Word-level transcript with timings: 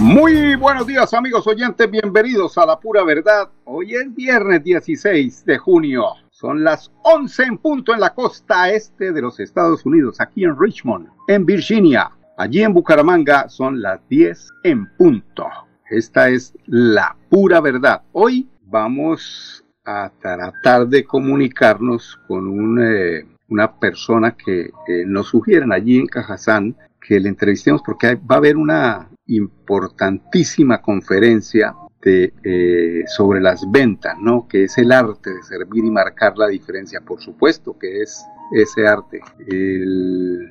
Muy 0.00 0.56
buenos 0.56 0.86
días 0.86 1.12
amigos 1.12 1.46
oyentes, 1.46 1.90
bienvenidos 1.90 2.56
a 2.56 2.64
La 2.64 2.80
Pura 2.80 3.04
Verdad. 3.04 3.50
Hoy 3.64 3.94
es 3.94 4.14
viernes 4.14 4.64
16 4.64 5.44
de 5.44 5.58
junio. 5.58 6.14
Son 6.30 6.64
las 6.64 6.90
11 7.02 7.42
en 7.42 7.58
punto 7.58 7.92
en 7.92 8.00
la 8.00 8.14
costa 8.14 8.70
este 8.70 9.12
de 9.12 9.20
los 9.20 9.38
Estados 9.40 9.84
Unidos, 9.84 10.18
aquí 10.18 10.44
en 10.44 10.58
Richmond, 10.58 11.08
en 11.28 11.44
Virginia. 11.44 12.12
Allí 12.38 12.62
en 12.62 12.72
Bucaramanga 12.72 13.50
son 13.50 13.82
las 13.82 14.00
10 14.08 14.48
en 14.64 14.86
punto. 14.96 15.46
Esta 15.90 16.30
es 16.30 16.54
La 16.64 17.14
Pura 17.28 17.60
Verdad. 17.60 18.00
Hoy 18.12 18.48
vamos 18.62 19.62
a 19.84 20.10
tratar 20.18 20.88
de 20.88 21.04
comunicarnos 21.04 22.18
con 22.26 22.78
eh, 22.82 23.26
una 23.50 23.78
persona 23.78 24.34
que 24.34 24.72
nos 25.04 25.26
sugieren 25.26 25.72
allí 25.72 25.98
en 25.98 26.06
Cajazán 26.06 26.74
que 27.00 27.18
le 27.18 27.28
entrevistemos 27.28 27.82
porque 27.84 28.14
va 28.14 28.36
a 28.36 28.38
haber 28.38 28.56
una 28.56 29.08
importantísima 29.26 30.80
conferencia 30.80 31.74
eh, 32.02 33.04
sobre 33.06 33.40
las 33.40 33.70
ventas, 33.70 34.16
¿no? 34.18 34.48
Que 34.48 34.64
es 34.64 34.78
el 34.78 34.90
arte 34.90 35.34
de 35.34 35.42
servir 35.42 35.84
y 35.84 35.90
marcar 35.90 36.36
la 36.36 36.48
diferencia. 36.48 37.00
Por 37.00 37.20
supuesto 37.20 37.78
que 37.78 38.02
es 38.02 38.24
ese 38.52 38.86
arte. 38.86 39.20
El, 39.48 40.50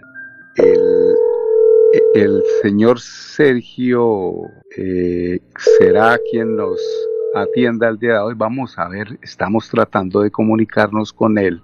el, 2.13 2.43
señor 2.61 2.99
Sergio 2.99 4.33
eh, 4.77 5.39
será 5.79 6.19
quien 6.29 6.55
nos 6.55 6.79
atienda 7.33 7.89
el 7.89 7.97
día 7.97 8.13
de 8.13 8.19
hoy. 8.19 8.33
Vamos 8.35 8.77
a 8.77 8.87
ver, 8.87 9.17
estamos 9.21 9.69
tratando 9.69 10.21
de 10.21 10.29
comunicarnos 10.29 11.11
con 11.13 11.37
él 11.37 11.61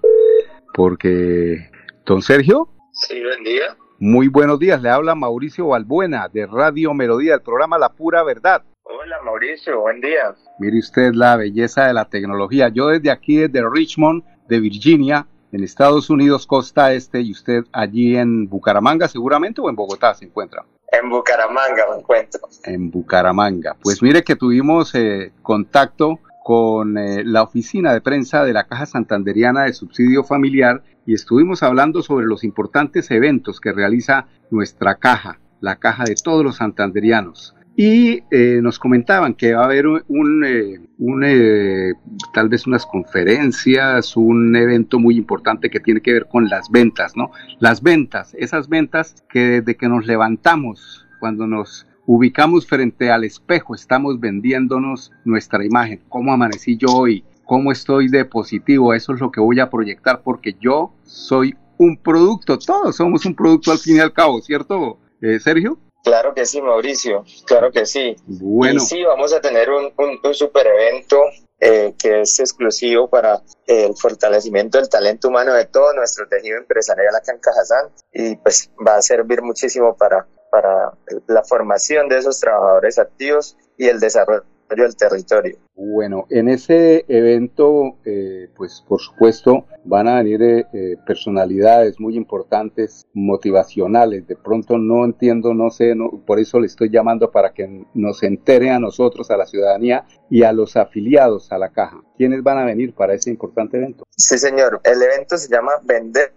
porque, 0.74 1.70
don 2.04 2.22
Sergio. 2.22 2.68
Sí, 2.92 3.22
buen 3.22 3.42
día. 3.44 3.76
Muy 3.98 4.28
buenos 4.28 4.58
días, 4.58 4.82
le 4.82 4.90
habla 4.90 5.14
Mauricio 5.14 5.68
Balbuena 5.68 6.28
de 6.30 6.44
Radio 6.44 6.92
Melodía, 6.92 7.32
el 7.32 7.40
programa 7.40 7.78
La 7.78 7.88
Pura 7.88 8.22
Verdad. 8.22 8.62
Hola 8.82 9.16
Mauricio, 9.24 9.80
buen 9.80 10.02
día. 10.02 10.34
Mire 10.58 10.78
usted 10.78 11.14
la 11.14 11.34
belleza 11.36 11.86
de 11.86 11.94
la 11.94 12.04
tecnología. 12.04 12.68
Yo 12.68 12.88
desde 12.88 13.10
aquí, 13.10 13.38
desde 13.38 13.66
Richmond, 13.66 14.22
de 14.48 14.60
Virginia, 14.60 15.26
en 15.50 15.64
Estados 15.64 16.10
Unidos, 16.10 16.46
costa 16.46 16.92
este, 16.92 17.22
y 17.22 17.32
usted 17.32 17.64
allí 17.72 18.18
en 18.18 18.46
Bucaramanga 18.50 19.08
seguramente 19.08 19.62
o 19.62 19.70
en 19.70 19.76
Bogotá 19.76 20.12
se 20.12 20.26
encuentra. 20.26 20.62
En 20.92 21.08
Bucaramanga 21.08 21.86
me 21.90 22.00
encuentro. 22.00 22.40
En 22.64 22.90
Bucaramanga. 22.90 23.76
Pues 23.82 24.02
mire 24.02 24.22
que 24.22 24.36
tuvimos 24.36 24.94
eh, 24.94 25.32
contacto 25.40 26.20
con 26.46 26.96
eh, 26.96 27.24
la 27.24 27.42
oficina 27.42 27.92
de 27.92 28.00
prensa 28.00 28.44
de 28.44 28.52
la 28.52 28.68
Caja 28.68 28.86
Santanderiana 28.86 29.64
de 29.64 29.72
Subsidio 29.72 30.22
Familiar 30.22 30.80
y 31.04 31.12
estuvimos 31.12 31.64
hablando 31.64 32.02
sobre 32.02 32.24
los 32.26 32.44
importantes 32.44 33.10
eventos 33.10 33.58
que 33.58 33.72
realiza 33.72 34.28
nuestra 34.52 34.94
caja, 34.94 35.40
la 35.60 35.80
caja 35.80 36.04
de 36.04 36.14
todos 36.14 36.44
los 36.44 36.58
santanderianos. 36.58 37.56
Y 37.74 38.22
eh, 38.30 38.60
nos 38.62 38.78
comentaban 38.78 39.34
que 39.34 39.54
va 39.54 39.62
a 39.62 39.64
haber 39.64 39.88
un, 39.88 40.44
eh, 40.46 41.92
tal 42.32 42.48
vez 42.48 42.68
unas 42.68 42.86
conferencias, 42.86 44.16
un 44.16 44.54
evento 44.54 45.00
muy 45.00 45.16
importante 45.16 45.68
que 45.68 45.80
tiene 45.80 46.00
que 46.00 46.12
ver 46.12 46.28
con 46.28 46.48
las 46.48 46.70
ventas, 46.70 47.16
¿no? 47.16 47.32
Las 47.58 47.82
ventas, 47.82 48.36
esas 48.38 48.68
ventas 48.68 49.16
que 49.28 49.40
desde 49.62 49.76
que 49.76 49.88
nos 49.88 50.06
levantamos, 50.06 51.08
cuando 51.18 51.48
nos 51.48 51.88
ubicamos 52.06 52.66
frente 52.66 53.10
al 53.10 53.24
espejo, 53.24 53.74
estamos 53.74 54.20
vendiéndonos 54.20 55.12
nuestra 55.24 55.64
imagen. 55.64 56.02
¿Cómo 56.08 56.32
amanecí 56.32 56.76
yo 56.76 56.88
hoy? 56.88 57.24
¿Cómo 57.44 57.72
estoy 57.72 58.08
de 58.08 58.24
positivo? 58.24 58.94
Eso 58.94 59.12
es 59.12 59.20
lo 59.20 59.30
que 59.30 59.40
voy 59.40 59.60
a 59.60 59.70
proyectar 59.70 60.22
porque 60.22 60.56
yo 60.60 60.92
soy 61.04 61.54
un 61.78 61.96
producto. 61.96 62.58
Todos 62.58 62.96
somos 62.96 63.26
un 63.26 63.34
producto 63.34 63.72
al 63.72 63.78
fin 63.78 63.96
y 63.96 64.00
al 64.00 64.12
cabo, 64.12 64.40
¿cierto, 64.40 64.98
eh, 65.20 65.38
Sergio? 65.40 65.78
Claro 66.02 66.34
que 66.34 66.46
sí, 66.46 66.62
Mauricio, 66.62 67.24
claro 67.46 67.72
que 67.72 67.84
sí. 67.84 68.14
Bueno. 68.26 68.76
Y 68.76 68.80
sí, 68.80 69.02
vamos 69.02 69.32
a 69.34 69.40
tener 69.40 69.68
un, 69.70 69.92
un, 69.96 70.34
super 70.34 70.64
evento 70.64 71.20
eh, 71.58 71.94
que 71.98 72.20
es 72.20 72.38
exclusivo 72.38 73.08
para 73.08 73.42
el 73.66 73.92
fortalecimiento 73.96 74.78
del 74.78 74.88
talento 74.88 75.26
humano 75.28 75.52
de 75.52 75.66
todo 75.66 75.92
nuestro 75.94 76.28
tejido 76.28 76.58
empresarial 76.58 77.12
acá 77.16 77.32
en 77.32 77.40
Cajazán 77.40 77.90
y 78.12 78.36
pues 78.36 78.70
va 78.86 78.96
a 78.96 79.02
servir 79.02 79.42
muchísimo 79.42 79.96
para 79.96 80.28
para 80.56 80.92
la 81.26 81.44
formación 81.44 82.08
de 82.08 82.16
esos 82.18 82.40
trabajadores 82.40 82.98
activos 82.98 83.58
y 83.76 83.88
el 83.88 84.00
desarrollo 84.00 84.44
del 84.70 84.96
territorio. 84.96 85.58
Bueno, 85.74 86.26
en 86.30 86.48
ese 86.48 87.04
evento, 87.08 87.98
eh, 88.06 88.48
pues 88.56 88.82
por 88.88 89.00
supuesto, 89.00 89.66
van 89.84 90.08
a 90.08 90.16
venir 90.16 90.42
eh, 90.42 90.66
eh, 90.72 90.96
personalidades 91.06 92.00
muy 92.00 92.16
importantes, 92.16 93.06
motivacionales. 93.12 94.26
De 94.26 94.34
pronto 94.34 94.78
no 94.78 95.04
entiendo, 95.04 95.52
no 95.52 95.70
sé, 95.70 95.94
por 96.26 96.40
eso 96.40 96.58
le 96.58 96.66
estoy 96.66 96.90
llamando 96.90 97.30
para 97.30 97.52
que 97.52 97.84
nos 97.92 98.22
entere 98.22 98.70
a 98.70 98.78
nosotros, 98.78 99.30
a 99.30 99.36
la 99.36 99.44
ciudadanía 99.44 100.06
y 100.30 100.42
a 100.42 100.52
los 100.52 100.76
afiliados 100.76 101.52
a 101.52 101.58
la 101.58 101.70
caja. 101.70 102.02
¿Quiénes 102.16 102.42
van 102.42 102.58
a 102.58 102.64
venir 102.64 102.94
para 102.94 103.12
ese 103.12 103.28
importante 103.28 103.76
evento? 103.76 104.04
Sí, 104.16 104.38
señor. 104.38 104.80
El 104.84 105.02
evento 105.02 105.36
se 105.36 105.48
llama 105.48 105.72
Vender 105.84 106.32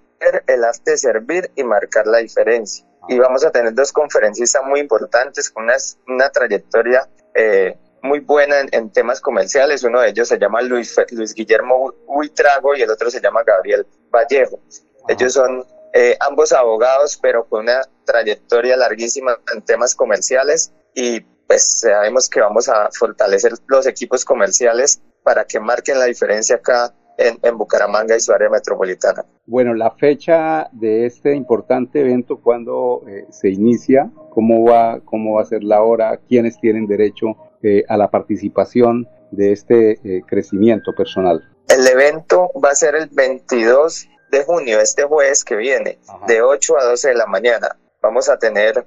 el 0.48 0.66
arte 0.66 0.92
de 0.92 0.98
servir 0.98 1.50
y 1.56 1.64
marcar 1.64 2.06
la 2.06 2.18
diferencia 2.18 2.89
y 3.08 3.18
vamos 3.18 3.46
a 3.46 3.52
tener 3.52 3.74
dos 3.74 3.92
conferencistas 3.92 4.64
muy 4.66 4.80
importantes 4.80 5.50
con 5.50 5.64
una, 5.64 5.76
una 6.08 6.30
trayectoria 6.30 7.10
eh, 7.34 7.78
muy 8.02 8.20
buena 8.20 8.56
en, 8.72 8.92
temas 8.92 9.22
comerciales. 9.22 9.84
Uno 9.84 10.02
de 10.02 10.10
ellos 10.10 10.28
se 10.28 10.38
llama 10.38 10.62
Luis, 10.62 10.96
Luis 11.12 11.34
Guillermo 11.34 11.94
Huitrago 12.08 12.76
y 12.76 12.82
el 12.82 12.90
otro 12.90 13.10
se 13.10 13.22
llama 13.22 13.44
Gabriel 13.44 13.86
Vallejo. 14.12 14.60
Ellos 15.08 15.34
son 15.34 15.66
eh, 15.94 16.16
ambos 16.20 16.52
abogados, 16.52 17.18
pero 17.22 17.46
con 17.46 17.62
una 17.62 17.82
trayectoria 18.06 18.78
larguísima 18.78 19.38
en 19.54 19.62
temas 19.64 19.96
comerciales 19.96 20.72
y 20.94 21.22
pues 21.22 21.80
sabemos 21.80 22.30
que 22.30 22.42
vamos 22.42 22.70
a 22.70 22.90
fortalecer 22.92 23.54
los 23.68 23.88
equipos 23.88 24.24
comerciales 24.24 25.02
para 25.24 25.46
que 25.46 25.60
marquen 25.60 25.98
la 25.98 26.06
diferencia 26.06 26.58
acá 26.58 26.94
en, 27.20 27.58
Bucaramanga 27.58 28.16
y 28.16 28.20
su 28.20 28.32
área 28.32 28.50
metropolitana. 28.50 29.26
Bueno, 29.46 29.74
la 29.74 29.92
fecha 29.92 30.70
de 30.72 31.06
este 31.06 31.36
importante 31.36 32.00
evento, 32.02 32.40
¿cuándo 32.42 33.04
eh, 33.08 33.26
se 33.30 33.50
inicia? 33.50 34.10
¿Cómo 34.30 34.64
va, 34.64 35.02
¿Cómo 35.04 35.36
va 35.36 35.42
a 35.42 35.46
ser 35.46 35.64
la 35.64 35.82
hora? 35.82 36.18
¿Quiénes 36.28 36.60
tienen 36.60 36.88
derecho 36.88 37.36
eh, 37.62 37.84
a 37.90 37.98
la 37.98 38.10
participación 38.10 39.08
de 39.32 39.52
este 39.52 40.00
eh, 40.04 40.22
crecimiento 40.26 40.94
personal? 40.96 41.44
El 41.68 41.86
evento 41.88 42.50
va 42.64 42.70
a 42.70 42.76
ser 42.76 42.96
el 42.96 43.10
22 43.12 44.08
de 44.32 44.44
junio, 44.46 44.80
este 44.80 45.04
jueves 45.04 45.44
que 45.44 45.56
viene, 45.56 46.00
de 46.28 46.42
8 46.42 46.78
a 46.78 46.86
12 46.86 47.10
de 47.10 47.16
la 47.16 47.26
mañana. 47.26 47.78
Vamos 48.02 48.30
a 48.30 48.40
tener, 48.40 48.86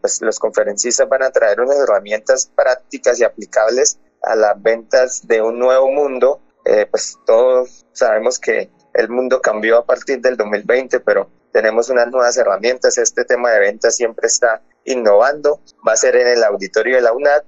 pues 0.00 0.20
los 0.20 0.38
conferencistas 0.38 1.08
van 1.08 1.22
a 1.22 1.30
traer 1.30 1.60
unas 1.60 1.78
herramientas 1.78 2.52
prácticas 2.54 3.18
y 3.18 3.24
aplicables 3.24 3.98
a 4.22 4.36
las 4.36 4.60
ventas 4.60 5.26
de 5.26 5.40
un 5.40 5.58
nuevo 5.58 5.90
mundo 5.90 6.40
eh, 6.70 6.86
pues 6.86 7.18
todos 7.26 7.84
sabemos 7.92 8.38
que 8.38 8.70
el 8.94 9.08
mundo 9.08 9.42
cambió 9.42 9.78
a 9.78 9.84
partir 9.84 10.20
del 10.20 10.36
2020, 10.36 11.00
pero 11.00 11.28
tenemos 11.52 11.90
unas 11.90 12.08
nuevas 12.12 12.36
herramientas. 12.36 12.96
Este 12.96 13.24
tema 13.24 13.50
de 13.50 13.58
ventas 13.58 13.96
siempre 13.96 14.28
está 14.28 14.62
innovando. 14.84 15.60
Va 15.86 15.94
a 15.94 15.96
ser 15.96 16.14
en 16.14 16.28
el 16.28 16.44
auditorio 16.44 16.94
de 16.94 17.02
la 17.02 17.12
UNAD 17.12 17.42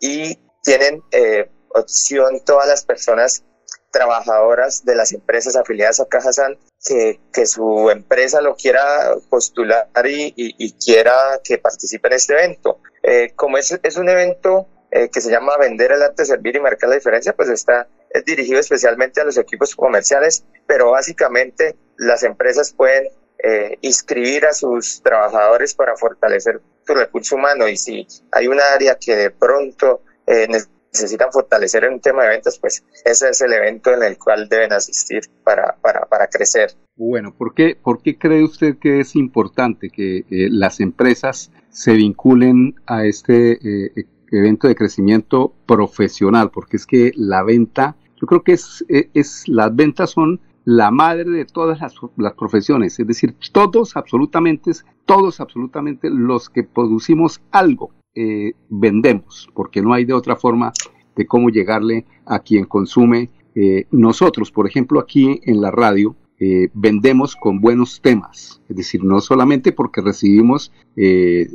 y 0.00 0.38
tienen 0.62 1.02
eh, 1.10 1.50
opción 1.70 2.40
todas 2.44 2.68
las 2.68 2.84
personas 2.84 3.44
trabajadoras 3.90 4.84
de 4.84 4.94
las 4.94 5.12
empresas 5.12 5.56
afiliadas 5.56 5.98
a 5.98 6.06
Cajasan 6.06 6.56
que, 6.86 7.20
que 7.32 7.46
su 7.46 7.90
empresa 7.90 8.40
lo 8.40 8.54
quiera 8.54 9.16
postular 9.28 9.88
y, 10.04 10.32
y, 10.36 10.72
quiera 10.74 11.40
que 11.42 11.58
participe 11.58 12.06
en 12.06 12.14
este 12.14 12.34
evento. 12.34 12.80
Eh, 13.02 13.32
como 13.34 13.58
es, 13.58 13.76
es 13.82 13.96
un 13.96 14.08
evento 14.08 14.68
eh, 14.92 15.10
que 15.10 15.20
se 15.20 15.30
llama 15.30 15.56
Vender 15.56 15.92
el 15.92 16.02
arte, 16.02 16.24
servir 16.24 16.56
y 16.56 16.60
marcar 16.60 16.90
la 16.90 16.96
diferencia, 16.96 17.34
pues 17.34 17.48
está 17.48 17.88
es 18.10 18.24
dirigido 18.24 18.60
especialmente 18.60 19.20
a 19.20 19.24
los 19.24 19.36
equipos 19.36 19.74
comerciales, 19.74 20.44
pero 20.66 20.92
básicamente 20.92 21.76
las 21.96 22.22
empresas 22.22 22.72
pueden 22.72 23.08
eh, 23.42 23.78
inscribir 23.82 24.46
a 24.46 24.52
sus 24.52 25.02
trabajadores 25.02 25.74
para 25.74 25.96
fortalecer 25.96 26.60
su 26.86 26.94
recurso 26.94 27.36
humano 27.36 27.68
y 27.68 27.76
si 27.76 28.06
hay 28.32 28.48
un 28.48 28.58
área 28.60 28.96
que 28.96 29.14
de 29.14 29.30
pronto 29.30 30.02
eh, 30.26 30.48
necesitan 30.92 31.30
fortalecer 31.30 31.84
en 31.84 31.94
un 31.94 32.00
tema 32.00 32.24
de 32.24 32.30
ventas, 32.30 32.58
pues 32.58 32.82
ese 33.04 33.28
es 33.28 33.40
el 33.40 33.52
evento 33.52 33.92
en 33.92 34.02
el 34.02 34.18
cual 34.18 34.48
deben 34.48 34.72
asistir 34.72 35.22
para, 35.44 35.76
para, 35.80 36.06
para 36.06 36.26
crecer. 36.28 36.72
Bueno, 36.96 37.34
¿por 37.36 37.54
qué, 37.54 37.76
¿por 37.80 38.02
qué 38.02 38.18
cree 38.18 38.42
usted 38.42 38.78
que 38.80 39.00
es 39.00 39.14
importante 39.14 39.90
que 39.90 40.24
las 40.28 40.80
empresas 40.80 41.50
se 41.70 41.92
vinculen 41.92 42.74
a 42.86 43.04
este 43.04 43.60
evento 44.30 44.68
de 44.68 44.74
crecimiento 44.74 45.54
profesional, 45.66 46.50
porque 46.50 46.76
es 46.76 46.86
que 46.86 47.12
la 47.16 47.42
venta, 47.42 47.96
yo 48.20 48.26
creo 48.26 48.42
que 48.42 48.52
es, 48.52 48.84
e, 48.88 49.10
es 49.14 49.46
las 49.48 49.74
ventas 49.74 50.10
son 50.10 50.40
la 50.64 50.90
madre 50.90 51.24
de 51.24 51.44
todas 51.46 51.80
las, 52.16 52.34
profesiones, 52.34 52.98
es 53.00 53.06
decir, 53.06 53.34
todos 53.52 53.96
absolutamente, 53.96 54.70
todos 55.06 55.40
absolutamente 55.40 56.10
los 56.10 56.50
que 56.50 56.62
producimos 56.62 57.40
algo, 57.50 57.90
eh, 58.14 58.52
vendemos, 58.68 59.48
porque 59.54 59.80
no 59.80 59.94
hay 59.94 60.04
de 60.04 60.12
otra 60.12 60.36
forma 60.36 60.72
de 61.16 61.26
cómo 61.26 61.48
llegarle 61.48 62.04
a 62.26 62.40
quien 62.40 62.66
consume. 62.66 63.30
Eh, 63.54 63.86
nosotros, 63.90 64.50
por 64.50 64.66
ejemplo, 64.66 65.00
aquí 65.00 65.40
en 65.44 65.60
la 65.62 65.70
radio, 65.70 66.14
eh, 66.40 66.68
vendemos 66.72 67.34
con 67.34 67.60
buenos 67.60 68.00
temas, 68.00 68.62
es 68.68 68.76
decir, 68.76 69.02
no 69.02 69.20
solamente 69.20 69.72
porque 69.72 70.00
recibimos 70.00 70.70
eh, 70.94 71.48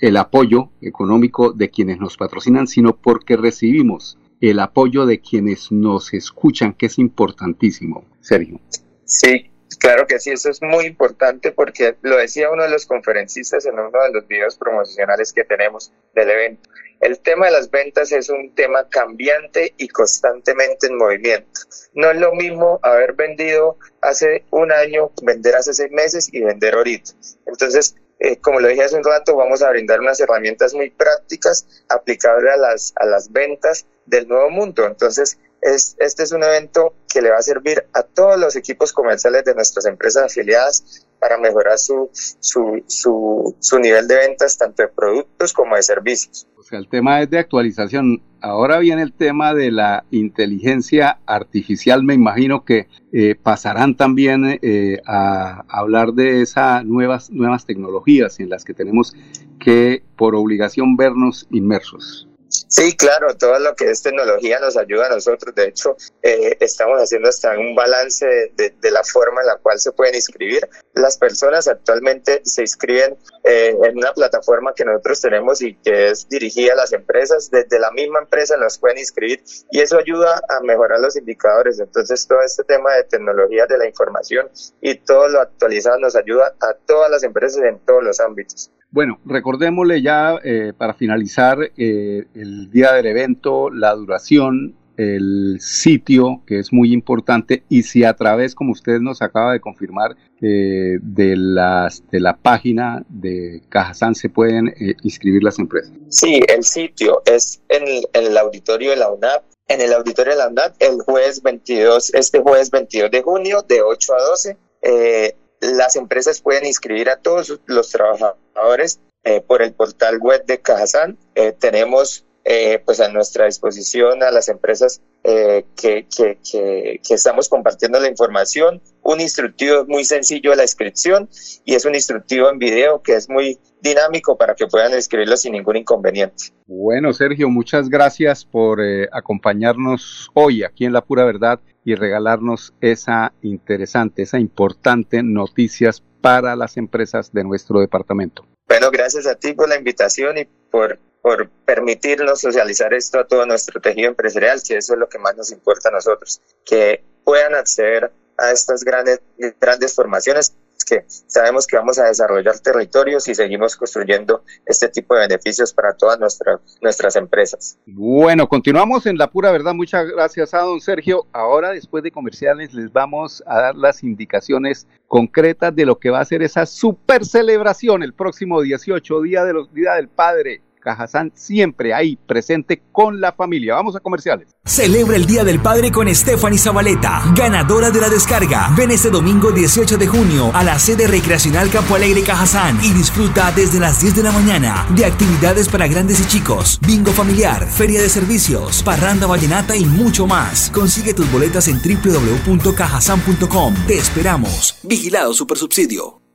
el 0.00 0.16
apoyo 0.16 0.68
económico 0.80 1.52
de 1.52 1.70
quienes 1.70 1.98
nos 1.98 2.16
patrocinan, 2.16 2.68
sino 2.68 2.94
porque 2.94 3.36
recibimos 3.36 4.16
el 4.50 4.58
apoyo 4.58 5.06
de 5.06 5.20
quienes 5.20 5.70
nos 5.70 6.12
escuchan, 6.12 6.74
que 6.74 6.86
es 6.86 6.98
importantísimo. 6.98 8.04
Sergio. 8.20 8.60
Sí, 9.04 9.50
claro 9.78 10.06
que 10.06 10.18
sí, 10.18 10.30
eso 10.30 10.50
es 10.50 10.60
muy 10.60 10.86
importante 10.86 11.52
porque 11.52 11.96
lo 12.02 12.16
decía 12.16 12.50
uno 12.50 12.64
de 12.64 12.70
los 12.70 12.86
conferencistas 12.86 13.66
en 13.66 13.74
uno 13.74 13.90
de 13.90 14.12
los 14.12 14.26
videos 14.26 14.56
promocionales 14.56 15.32
que 15.32 15.44
tenemos 15.44 15.92
del 16.14 16.30
evento. 16.30 16.68
El 17.00 17.18
tema 17.18 17.46
de 17.46 17.52
las 17.52 17.70
ventas 17.70 18.12
es 18.12 18.30
un 18.30 18.54
tema 18.54 18.88
cambiante 18.88 19.74
y 19.76 19.88
constantemente 19.88 20.86
en 20.86 20.96
movimiento. 20.96 21.60
No 21.94 22.10
es 22.10 22.16
lo 22.18 22.32
mismo 22.34 22.78
haber 22.82 23.14
vendido 23.14 23.76
hace 24.00 24.44
un 24.50 24.70
año, 24.72 25.10
vender 25.22 25.56
hace 25.56 25.74
seis 25.74 25.90
meses 25.90 26.28
y 26.32 26.42
vender 26.42 26.74
ahorita. 26.74 27.12
Entonces, 27.46 27.96
eh, 28.24 28.36
como 28.40 28.60
lo 28.60 28.68
dije 28.68 28.84
hace 28.84 28.96
un 28.96 29.02
rato, 29.02 29.34
vamos 29.34 29.62
a 29.62 29.70
brindar 29.70 29.98
unas 29.98 30.20
herramientas 30.20 30.74
muy 30.74 30.90
prácticas 30.90 31.66
aplicables 31.88 32.52
a 32.52 32.56
las, 32.56 32.92
a 32.94 33.06
las 33.06 33.32
ventas 33.32 33.84
del 34.06 34.28
nuevo 34.28 34.48
mundo. 34.48 34.86
Entonces, 34.86 35.38
es, 35.60 35.96
este 35.98 36.22
es 36.22 36.30
un 36.30 36.44
evento 36.44 36.94
que 37.12 37.20
le 37.20 37.30
va 37.30 37.38
a 37.38 37.42
servir 37.42 37.84
a 37.92 38.04
todos 38.04 38.38
los 38.38 38.54
equipos 38.54 38.92
comerciales 38.92 39.44
de 39.44 39.56
nuestras 39.56 39.86
empresas 39.86 40.24
afiliadas 40.24 41.04
para 41.18 41.36
mejorar 41.36 41.80
su, 41.80 42.10
su, 42.12 42.84
su, 42.86 43.56
su 43.58 43.78
nivel 43.80 44.06
de 44.06 44.14
ventas 44.14 44.56
tanto 44.56 44.84
de 44.84 44.88
productos 44.88 45.52
como 45.52 45.74
de 45.74 45.82
servicios. 45.82 46.46
O 46.56 46.62
sea, 46.62 46.78
el 46.78 46.88
tema 46.88 47.22
es 47.22 47.30
de 47.30 47.40
actualización. 47.40 48.22
Ahora 48.42 48.80
viene 48.80 49.02
el 49.02 49.12
tema 49.12 49.54
de 49.54 49.70
la 49.70 50.04
inteligencia 50.10 51.18
artificial. 51.26 52.02
Me 52.02 52.14
imagino 52.14 52.64
que 52.64 52.88
eh, 53.12 53.36
pasarán 53.40 53.94
también 53.94 54.58
eh, 54.60 55.00
a 55.06 55.64
hablar 55.68 56.12
de 56.12 56.42
esas 56.42 56.84
nuevas, 56.84 57.30
nuevas 57.30 57.66
tecnologías 57.66 58.40
en 58.40 58.50
las 58.50 58.64
que 58.64 58.74
tenemos 58.74 59.14
que, 59.60 60.02
por 60.16 60.34
obligación, 60.34 60.96
vernos 60.96 61.46
inmersos. 61.52 62.28
Sí, 62.72 62.96
claro, 62.96 63.36
todo 63.36 63.58
lo 63.58 63.76
que 63.76 63.90
es 63.90 64.02
tecnología 64.02 64.58
nos 64.58 64.78
ayuda 64.78 65.04
a 65.04 65.10
nosotros. 65.10 65.54
De 65.54 65.68
hecho, 65.68 65.94
eh, 66.22 66.56
estamos 66.58 66.98
haciendo 66.98 67.28
hasta 67.28 67.50
un 67.58 67.74
balance 67.74 68.50
de, 68.56 68.90
la 68.90 69.04
forma 69.04 69.42
en 69.42 69.48
la 69.48 69.58
cual 69.58 69.78
se 69.78 69.92
pueden 69.92 70.14
inscribir. 70.14 70.66
Las 70.94 71.18
personas 71.18 71.68
actualmente 71.68 72.40
se 72.46 72.62
inscriben 72.62 73.18
eh, 73.44 73.76
en 73.84 73.98
una 73.98 74.14
plataforma 74.14 74.72
que 74.74 74.86
nosotros 74.86 75.20
tenemos 75.20 75.60
y 75.60 75.74
que 75.74 76.08
es 76.08 76.26
dirigida 76.30 76.72
a 76.72 76.76
las 76.76 76.94
empresas. 76.94 77.50
Desde 77.50 77.78
la 77.78 77.90
misma 77.90 78.20
empresa 78.20 78.56
nos 78.56 78.78
pueden 78.78 78.96
inscribir 78.96 79.44
y 79.70 79.82
eso 79.82 79.98
ayuda 79.98 80.40
a 80.48 80.60
mejorar 80.60 80.98
los 81.00 81.14
indicadores. 81.14 81.78
Entonces, 81.78 82.26
todo 82.26 82.40
este 82.40 82.64
tema 82.64 82.94
de 82.94 83.04
tecnología 83.04 83.66
de 83.66 83.76
la 83.76 83.86
información 83.86 84.50
y 84.80 84.94
todo 84.94 85.28
lo 85.28 85.42
actualizado 85.42 85.98
nos 85.98 86.16
ayuda 86.16 86.54
a 86.62 86.72
todas 86.86 87.10
las 87.10 87.22
empresas 87.22 87.62
en 87.64 87.80
todos 87.80 88.02
los 88.02 88.18
ámbitos. 88.18 88.70
Bueno, 88.92 89.18
recordémosle 89.24 90.02
ya 90.02 90.38
eh, 90.44 90.74
para 90.76 90.92
finalizar 90.92 91.58
eh, 91.78 92.26
el 92.34 92.70
día 92.70 92.92
del 92.92 93.06
evento, 93.06 93.70
la 93.70 93.94
duración, 93.94 94.76
el 94.98 95.56
sitio, 95.60 96.42
que 96.46 96.58
es 96.58 96.74
muy 96.74 96.92
importante, 96.92 97.62
y 97.70 97.84
si 97.84 98.04
a 98.04 98.12
través, 98.12 98.54
como 98.54 98.72
usted 98.72 98.98
nos 99.00 99.22
acaba 99.22 99.54
de 99.54 99.60
confirmar, 99.60 100.14
eh, 100.42 100.98
de, 101.00 101.36
las, 101.36 102.04
de 102.10 102.20
la 102.20 102.36
página 102.36 103.02
de 103.08 103.62
Cajazán 103.70 104.14
se 104.14 104.28
pueden 104.28 104.74
inscribir 105.02 105.42
las 105.42 105.58
empresas. 105.58 105.94
Sí, 106.10 106.42
el 106.54 106.62
sitio 106.62 107.22
es 107.24 107.62
en 107.70 107.88
el, 107.88 108.06
en 108.12 108.26
el 108.26 108.36
auditorio 108.36 108.90
de 108.90 108.96
la 108.96 109.10
UNAP, 109.10 109.42
en 109.68 109.80
el 109.80 109.94
auditorio 109.94 110.34
de 110.34 110.38
la 110.38 110.48
UNAP, 110.48 110.74
el 110.80 111.00
jueves 111.00 111.42
22, 111.42 112.12
este 112.12 112.40
jueves 112.40 112.70
22 112.70 113.10
de 113.10 113.22
junio, 113.22 113.62
de 113.66 113.80
8 113.80 114.12
a 114.12 114.22
12. 114.22 114.56
Eh, 114.82 115.36
las 115.62 115.94
empresas 115.94 116.40
pueden 116.40 116.66
inscribir 116.66 117.08
a 117.08 117.16
todos 117.16 117.60
los 117.66 117.90
trabajadores 117.90 119.00
eh, 119.22 119.40
por 119.40 119.62
el 119.62 119.72
portal 119.72 120.18
web 120.18 120.44
de 120.44 120.60
Cajazán. 120.60 121.16
Eh, 121.36 121.52
tenemos 121.52 122.26
eh, 122.44 122.82
pues 122.84 123.00
a 123.00 123.08
nuestra 123.08 123.46
disposición 123.46 124.24
a 124.24 124.32
las 124.32 124.48
empresas 124.48 125.00
que, 125.22 125.66
que, 125.76 126.38
que, 126.50 127.00
que, 127.06 127.14
estamos 127.14 127.48
compartiendo 127.48 128.00
la 128.00 128.08
información. 128.08 128.82
Un 129.02 129.20
instructivo 129.20 129.84
muy 129.86 130.04
sencillo 130.04 130.50
de 130.50 130.56
la 130.56 130.62
inscripción 130.62 131.28
y 131.64 131.74
es 131.74 131.84
un 131.84 131.94
instructivo 131.94 132.50
en 132.50 132.58
video 132.58 133.02
que 133.02 133.14
es 133.14 133.28
muy 133.28 133.58
dinámico 133.80 134.36
para 134.36 134.54
que 134.54 134.66
puedan 134.66 134.92
escribirlo 134.92 135.36
sin 135.36 135.52
ningún 135.52 135.76
inconveniente. 135.76 136.46
Bueno, 136.66 137.12
Sergio, 137.12 137.48
muchas 137.48 137.88
gracias 137.88 138.44
por 138.44 138.80
acompañarnos 139.12 140.30
hoy 140.34 140.62
aquí 140.64 140.84
en 140.84 140.92
La 140.92 141.02
Pura 141.02 141.24
Verdad 141.24 141.60
y 141.84 141.94
regalarnos 141.94 142.74
esa 142.80 143.32
interesante, 143.42 144.22
esa 144.22 144.38
importante 144.38 145.22
noticias 145.22 146.02
para 146.20 146.54
las 146.56 146.76
empresas 146.76 147.32
de 147.32 147.44
nuestro 147.44 147.80
departamento. 147.80 148.46
Bueno, 148.68 148.90
gracias 148.90 149.26
a 149.26 149.34
ti 149.34 149.52
por 149.52 149.68
la 149.68 149.76
invitación 149.76 150.38
y 150.38 150.46
por, 150.70 150.98
por 151.22 151.48
permitirnos 151.64 152.40
socializar 152.40 152.92
esto 152.92 153.20
a 153.20 153.26
todo 153.26 153.46
nuestro 153.46 153.80
tejido 153.80 154.08
empresarial, 154.08 154.60
que 154.66 154.76
eso 154.76 154.94
es 154.94 154.98
lo 154.98 155.08
que 155.08 155.18
más 155.18 155.36
nos 155.36 155.52
importa 155.52 155.88
a 155.88 155.92
nosotros, 155.92 156.42
que 156.64 157.02
puedan 157.24 157.54
acceder 157.54 158.10
a 158.36 158.50
estas 158.50 158.82
grandes, 158.82 159.20
grandes 159.60 159.94
formaciones 159.94 160.54
que 160.84 161.04
sabemos 161.06 161.66
que 161.66 161.76
vamos 161.76 161.98
a 161.98 162.06
desarrollar 162.06 162.58
territorios 162.58 163.28
y 163.28 163.34
seguimos 163.34 163.76
construyendo 163.76 164.42
este 164.66 164.88
tipo 164.88 165.14
de 165.14 165.28
beneficios 165.28 165.72
para 165.72 165.94
todas 165.94 166.18
nuestras 166.18 166.60
nuestras 166.80 167.16
empresas. 167.16 167.78
Bueno, 167.86 168.48
continuamos 168.48 169.06
en 169.06 169.16
la 169.16 169.30
pura 169.30 169.52
verdad. 169.52 169.74
Muchas 169.74 170.06
gracias 170.08 170.54
a 170.54 170.58
don 170.58 170.80
Sergio. 170.80 171.26
Ahora, 171.32 171.70
después 171.70 172.02
de 172.02 172.10
comerciales, 172.10 172.74
les 172.74 172.92
vamos 172.92 173.42
a 173.46 173.60
dar 173.60 173.76
las 173.76 174.02
indicaciones 174.02 174.86
concretas 175.06 175.74
de 175.74 175.86
lo 175.86 175.98
que 175.98 176.10
va 176.10 176.20
a 176.20 176.24
ser 176.24 176.42
esa 176.42 176.66
super 176.66 177.24
celebración 177.24 178.02
el 178.02 178.12
próximo 178.12 178.60
18, 178.60 179.22
Día, 179.22 179.44
de 179.44 179.52
los, 179.52 179.72
Día 179.72 179.94
del 179.94 180.08
Padre. 180.08 180.62
Cajazán 180.82 181.32
siempre 181.34 181.94
ahí, 181.94 182.18
presente 182.26 182.82
con 182.92 183.20
la 183.20 183.32
familia. 183.32 183.74
Vamos 183.74 183.96
a 183.96 184.00
comerciales. 184.00 184.48
Celebra 184.64 185.16
el 185.16 185.26
Día 185.26 185.44
del 185.44 185.60
Padre 185.60 185.90
con 185.90 186.12
Stephanie 186.14 186.58
Zabaleta, 186.58 187.22
ganadora 187.34 187.90
de 187.90 188.00
la 188.00 188.08
descarga. 188.08 188.70
Ven 188.76 188.90
este 188.90 189.10
domingo 189.10 189.50
18 189.52 189.96
de 189.96 190.06
junio 190.06 190.50
a 190.54 190.62
la 190.64 190.78
sede 190.78 191.06
recreacional 191.06 191.70
Campo 191.70 191.94
Alegre 191.94 192.22
Cajazán 192.22 192.78
y 192.82 192.92
disfruta 192.92 193.52
desde 193.52 193.80
las 193.80 194.00
10 194.00 194.16
de 194.16 194.22
la 194.22 194.32
mañana 194.32 194.86
de 194.94 195.04
actividades 195.06 195.68
para 195.68 195.86
grandes 195.86 196.20
y 196.20 196.26
chicos, 196.26 196.78
bingo 196.86 197.12
familiar, 197.12 197.66
feria 197.66 198.00
de 198.02 198.08
servicios, 198.08 198.82
parranda 198.82 199.26
vallenata 199.26 199.76
y 199.76 199.84
mucho 199.84 200.26
más. 200.26 200.70
Consigue 200.70 201.14
tus 201.14 201.30
boletas 201.30 201.68
en 201.68 201.80
www.cajazán.com. 201.80 203.74
Te 203.86 203.98
esperamos. 203.98 204.76
Vigilado 204.82 205.32
Supersubsidio. 205.34 206.21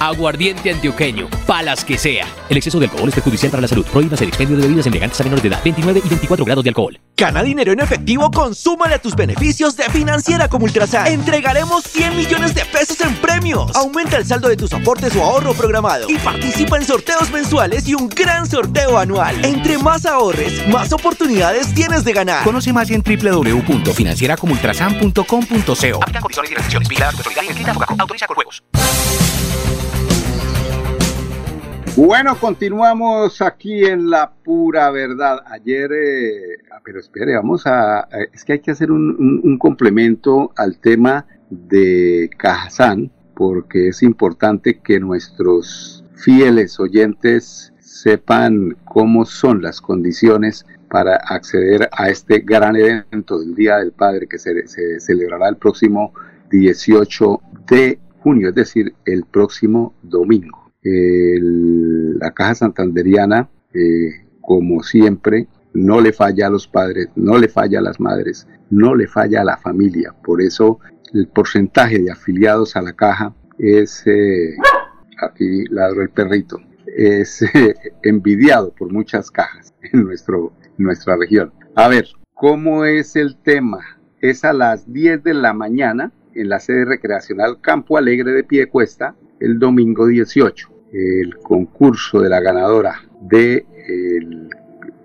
Aguardiente 0.00 0.70
antioqueño, 0.70 1.28
palas 1.46 1.84
que 1.84 1.98
sea. 1.98 2.26
El 2.48 2.56
exceso 2.56 2.78
de 2.78 2.86
alcohol 2.86 3.08
es 3.08 3.14
perjudicial 3.14 3.50
para 3.50 3.60
la 3.62 3.68
salud. 3.68 3.84
Prohíbe 3.86 4.14
el 4.16 4.28
expendio 4.28 4.56
de 4.56 4.62
bebidas 4.62 4.86
embriagantes 4.86 5.20
a 5.20 5.24
menores 5.24 5.42
de 5.42 5.48
edad. 5.48 5.60
29 5.64 6.02
y 6.04 6.08
24 6.08 6.44
grados 6.44 6.64
de 6.64 6.70
alcohol. 6.70 6.98
Gana 7.16 7.42
dinero 7.42 7.72
en 7.72 7.80
efectivo, 7.80 8.30
consúmale 8.30 8.94
a 8.94 8.98
tus 9.00 9.16
beneficios 9.16 9.76
de 9.76 9.84
Financiera 9.84 10.48
como 10.48 10.66
Ultrasan. 10.66 11.08
Entregaremos 11.08 11.84
100 11.84 12.16
millones 12.16 12.54
de 12.54 12.64
pesos 12.64 13.00
en 13.00 13.14
premios. 13.16 13.74
Aumenta 13.74 14.16
el 14.18 14.24
saldo 14.24 14.48
de 14.48 14.56
tus 14.56 14.72
aportes 14.72 15.16
o 15.16 15.22
ahorro 15.24 15.52
programado 15.54 16.08
y 16.08 16.16
participa 16.18 16.76
en 16.76 16.84
sorteos 16.84 17.30
mensuales 17.30 17.88
y 17.88 17.94
un 17.94 18.08
gran 18.08 18.46
sorteo 18.46 18.98
anual. 18.98 19.44
Entre 19.44 19.78
más 19.78 20.06
ahorres, 20.06 20.66
más 20.68 20.92
oportunidades 20.92 21.74
tienes 21.74 22.04
de 22.04 22.12
ganar. 22.12 22.44
Conoce 22.44 22.72
más 22.72 22.88
en 22.90 23.02
www.financieracomultrasan.com 23.02 24.98
ultrasan.com.co. 24.98 26.02
Aplican 26.02 26.22
condiciones 26.22 26.50
y 26.50 26.54
restricciones. 26.54 26.88
Vigilada 26.88 27.12
y 27.96 28.00
Autoriza 28.00 28.26
con 28.26 28.34
juegos. 28.36 28.62
Bueno, 32.00 32.38
continuamos 32.38 33.42
aquí 33.42 33.84
en 33.84 34.08
la 34.08 34.30
pura 34.30 34.88
verdad. 34.92 35.40
Ayer, 35.46 35.90
eh, 35.92 36.58
ah, 36.70 36.78
pero 36.84 37.00
espere, 37.00 37.34
vamos 37.34 37.66
a, 37.66 38.06
es 38.32 38.44
que 38.44 38.52
hay 38.52 38.60
que 38.60 38.70
hacer 38.70 38.92
un, 38.92 39.58
complemento 39.58 40.52
al 40.56 40.78
tema 40.78 41.26
de 41.50 42.30
Cajazán, 42.38 43.10
porque 43.34 43.88
es 43.88 44.04
importante 44.04 44.78
que 44.78 45.00
nuestros 45.00 46.04
fieles 46.14 46.78
oyentes 46.78 47.72
sepan 47.80 48.76
cómo 48.84 49.24
son 49.24 49.60
las 49.60 49.80
condiciones 49.80 50.66
para 50.88 51.16
acceder 51.16 51.88
a 51.90 52.10
este 52.10 52.38
gran 52.38 52.76
evento 52.76 53.40
del 53.40 53.56
Día 53.56 53.78
del 53.78 53.90
Padre 53.90 54.28
que 54.28 54.38
se, 54.38 55.00
celebrará 55.00 55.48
el 55.48 55.56
próximo 55.56 56.12
18 56.50 57.40
de 57.68 57.98
junio, 58.20 58.50
es 58.50 58.54
decir, 58.54 58.94
el 59.04 59.24
próximo 59.24 59.94
domingo. 60.02 60.67
La 60.82 62.32
Caja 62.32 62.54
Santanderiana, 62.54 63.48
eh, 63.74 64.26
como 64.40 64.82
siempre, 64.82 65.48
no 65.74 66.00
le 66.00 66.12
falla 66.12 66.46
a 66.46 66.50
los 66.50 66.66
padres, 66.66 67.08
no 67.14 67.38
le 67.38 67.48
falla 67.48 67.78
a 67.78 67.82
las 67.82 68.00
madres, 68.00 68.46
no 68.70 68.94
le 68.94 69.06
falla 69.06 69.42
a 69.42 69.44
la 69.44 69.56
familia. 69.56 70.14
Por 70.24 70.40
eso 70.40 70.80
el 71.12 71.28
porcentaje 71.28 71.98
de 71.98 72.10
afiliados 72.10 72.76
a 72.76 72.82
la 72.82 72.92
caja 72.92 73.34
es, 73.58 74.06
eh, 74.06 74.56
aquí 75.20 75.64
ladro 75.66 76.02
el 76.02 76.10
perrito, 76.10 76.60
es 76.86 77.44
envidiado 78.02 78.72
por 78.72 78.92
muchas 78.92 79.30
cajas 79.30 79.74
en 79.92 80.04
nuestro, 80.04 80.52
nuestra 80.76 81.16
región. 81.16 81.52
A 81.74 81.88
ver, 81.88 82.08
¿cómo 82.34 82.84
es 82.84 83.16
el 83.16 83.36
tema? 83.36 83.80
Es 84.20 84.44
a 84.44 84.52
las 84.52 84.92
10 84.92 85.22
de 85.22 85.34
la 85.34 85.52
mañana 85.52 86.12
en 86.38 86.48
la 86.48 86.60
sede 86.60 86.84
recreacional 86.84 87.60
Campo 87.60 87.98
Alegre 87.98 88.32
de 88.32 88.44
Piecuesta, 88.44 89.14
el 89.40 89.58
domingo 89.58 90.06
18. 90.06 90.68
El 90.92 91.36
concurso 91.38 92.20
de 92.20 92.28
la 92.30 92.40
ganadora 92.40 93.02
de 93.20 93.66
el, 93.86 94.48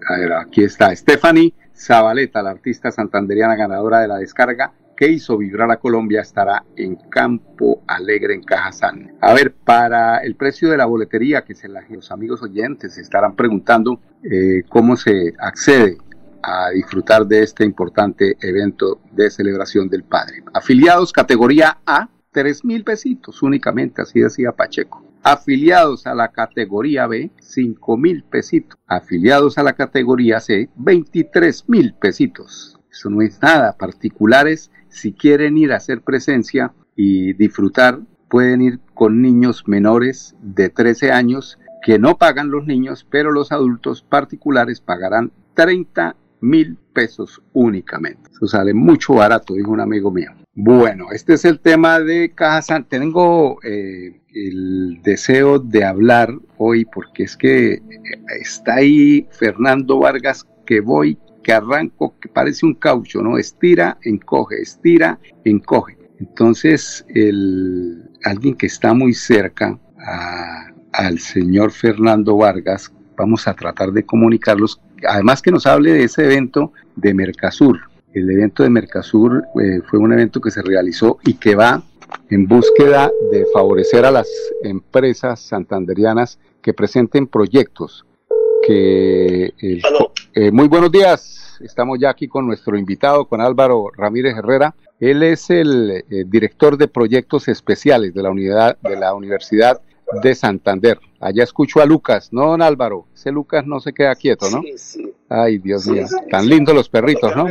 a 0.08 0.18
ver, 0.18 0.34
aquí 0.34 0.64
está 0.64 0.96
Stephanie 0.96 1.54
Zabaleta, 1.76 2.42
la 2.42 2.52
artista 2.52 2.92
santanderiana 2.92 3.56
ganadora 3.56 4.00
de 4.00 4.08
la 4.08 4.18
descarga 4.18 4.74
que 4.96 5.08
hizo 5.08 5.38
vibrar 5.38 5.72
a 5.72 5.78
Colombia 5.78 6.22
estará 6.22 6.64
en 6.76 6.96
Campo 6.96 7.82
Alegre 7.88 8.36
en 8.36 8.44
Cajazán. 8.44 9.14
A 9.22 9.34
ver, 9.34 9.54
para 9.54 10.20
el 10.20 10.36
precio 10.36 10.70
de 10.70 10.78
la 10.78 10.86
boletería, 10.86 11.44
que 11.44 11.56
se 11.56 11.68
los 11.68 12.12
amigos 12.12 12.44
oyentes 12.44 12.98
estarán 12.98 13.36
preguntando 13.36 14.00
eh, 14.24 14.64
cómo 14.70 14.96
se 14.96 15.34
accede 15.40 15.98
a 16.44 16.70
disfrutar 16.72 17.26
de 17.26 17.42
este 17.42 17.64
importante 17.64 18.38
evento 18.42 19.00
de 19.12 19.32
celebración 19.32 19.90
del 19.90 20.04
Padre. 20.04 20.44
Afiliados 20.54 21.12
categoría 21.12 21.80
A, 21.86 22.10
3 22.32 22.66
mil 22.66 22.84
pesitos 22.84 23.42
únicamente, 23.42 24.02
así 24.02 24.20
decía 24.20 24.52
Pacheco. 24.52 25.04
Afiliados 25.24 26.06
a 26.06 26.14
la 26.14 26.32
categoría 26.32 27.08
B, 27.08 27.32
5 27.40 27.98
mil 27.98 28.24
pesitos. 28.24 28.78
Afiliados 28.88 29.58
a 29.58 29.64
la 29.64 29.74
categoría 29.74 30.40
C, 30.40 30.70
23 30.76 31.70
mil 31.70 31.94
pesitos. 31.94 32.78
Eso 32.92 33.10
no 33.10 33.22
es 33.22 33.42
nada. 33.42 33.78
Particulares 33.78 34.70
si 34.94 35.14
quieren 35.14 35.58
ir 35.58 35.74
a 35.74 35.78
hacer 35.78 36.02
presencia 36.02 36.74
y 36.96 37.34
disfrutar, 37.34 38.00
pueden 38.30 38.62
ir 38.62 38.80
con 38.94 39.22
niños 39.22 39.64
menores 39.68 40.36
de 40.42 40.70
13 40.70 41.12
años 41.12 41.60
que 41.82 42.00
no 42.00 42.18
pagan 42.18 42.52
los 42.52 42.66
niños, 42.66 43.06
pero 43.10 43.32
los 43.32 43.52
adultos 43.52 44.04
particulares 44.04 44.82
pagarán 44.82 45.32
30 45.56 46.16
mil 46.44 46.78
pesos 46.94 47.42
únicamente. 47.54 48.30
Eso 48.32 48.48
sale 48.48 48.74
mucho 48.74 49.16
barato, 49.16 49.54
dijo 49.56 49.72
un 49.72 49.80
amigo 49.80 50.12
mío. 50.12 50.32
Bueno, 50.54 51.08
este 51.12 51.34
es 51.34 51.46
el 51.46 51.60
tema 51.60 52.00
de 52.00 52.32
Caja 52.36 52.84
Tengo 52.84 53.58
eh, 53.64 54.22
el 54.34 55.02
deseo 55.02 55.58
de 55.58 55.84
hablar 55.84 56.32
hoy 56.58 56.86
porque 56.86 57.24
es 57.24 57.36
que 57.36 57.82
está 58.40 58.76
ahí 58.76 59.28
Fernando 59.32 60.00
Vargas 60.00 60.48
que 60.66 60.80
voy 60.82 61.18
que 61.44 61.54
arranco, 61.54 62.16
que 62.20 62.30
parece 62.30 62.66
un 62.66 62.76
caucho, 62.76 63.22
¿no? 63.22 63.38
Estira, 63.38 63.98
encoge, 64.04 64.62
estira, 64.62 65.20
encoge. 65.44 65.98
Entonces, 66.20 67.06
el, 67.10 68.10
alguien 68.24 68.56
que 68.56 68.68
está 68.68 68.94
muy 68.94 69.14
cerca 69.14 69.78
al 70.94 71.20
señor 71.20 71.72
Fernando 71.72 72.38
Vargas, 72.38 72.94
vamos 73.18 73.48
a 73.48 73.54
tratar 73.54 73.92
de 73.92 74.06
comunicarlos, 74.06 74.80
además 75.08 75.42
que 75.42 75.52
nos 75.52 75.66
hable 75.66 75.94
de 75.94 76.04
ese 76.04 76.26
evento 76.26 76.74
de 76.96 77.14
Mercasur. 77.14 77.80
El 78.14 78.30
evento 78.30 78.64
de 78.64 78.70
Mercasur 78.70 79.44
eh, 79.62 79.82
fue 79.90 80.00
un 80.00 80.14
evento 80.14 80.40
que 80.40 80.52
se 80.52 80.62
realizó 80.62 81.18
y 81.24 81.36
que 81.36 81.56
va 81.56 81.84
en 82.30 82.48
búsqueda 82.48 83.12
de 83.32 83.46
favorecer 83.54 84.06
a 84.06 84.12
las 84.12 84.28
empresas 84.64 85.40
santanderianas 85.40 86.40
que 86.62 86.74
presenten 86.74 87.28
proyectos 87.28 88.06
que 88.66 89.54
eh, 89.62 90.52
muy 90.52 90.68
buenos 90.68 90.92
días. 90.92 91.60
Estamos 91.62 92.00
ya 92.00 92.10
aquí 92.10 92.28
con 92.28 92.48
nuestro 92.48 92.78
invitado, 92.78 93.26
con 93.26 93.42
Álvaro 93.42 93.92
Ramírez 93.96 94.36
Herrera. 94.38 94.74
Él 95.00 95.22
es 95.22 95.50
el 95.50 96.04
eh, 96.10 96.24
director 96.26 96.78
de 96.78 96.88
proyectos 96.88 97.48
especiales 97.48 98.14
de 98.14 98.24
la 98.24 98.32
unidad 98.32 98.78
de 98.82 98.98
la 98.98 99.14
Universidad 99.14 99.82
de 100.22 100.36
Santander. 100.36 101.00
Allá 101.20 101.44
escucho 101.44 101.82
a 101.82 101.86
Lucas, 101.86 102.30
¿no, 102.32 102.48
don 102.48 102.62
Álvaro? 102.62 103.08
Ese 103.14 103.32
Lucas 103.32 103.66
no 103.66 103.80
se 103.80 103.94
queda 103.94 104.16
quieto, 104.16 104.50
¿no? 104.50 104.62
Sí, 104.62 104.74
sí. 104.78 105.14
Ay, 105.30 105.58
Dios 105.58 105.88
mío. 105.88 106.06
Tan 106.30 106.48
lindos 106.48 106.76
los 106.76 106.90
perritos, 106.90 107.36
¿no? 107.36 107.48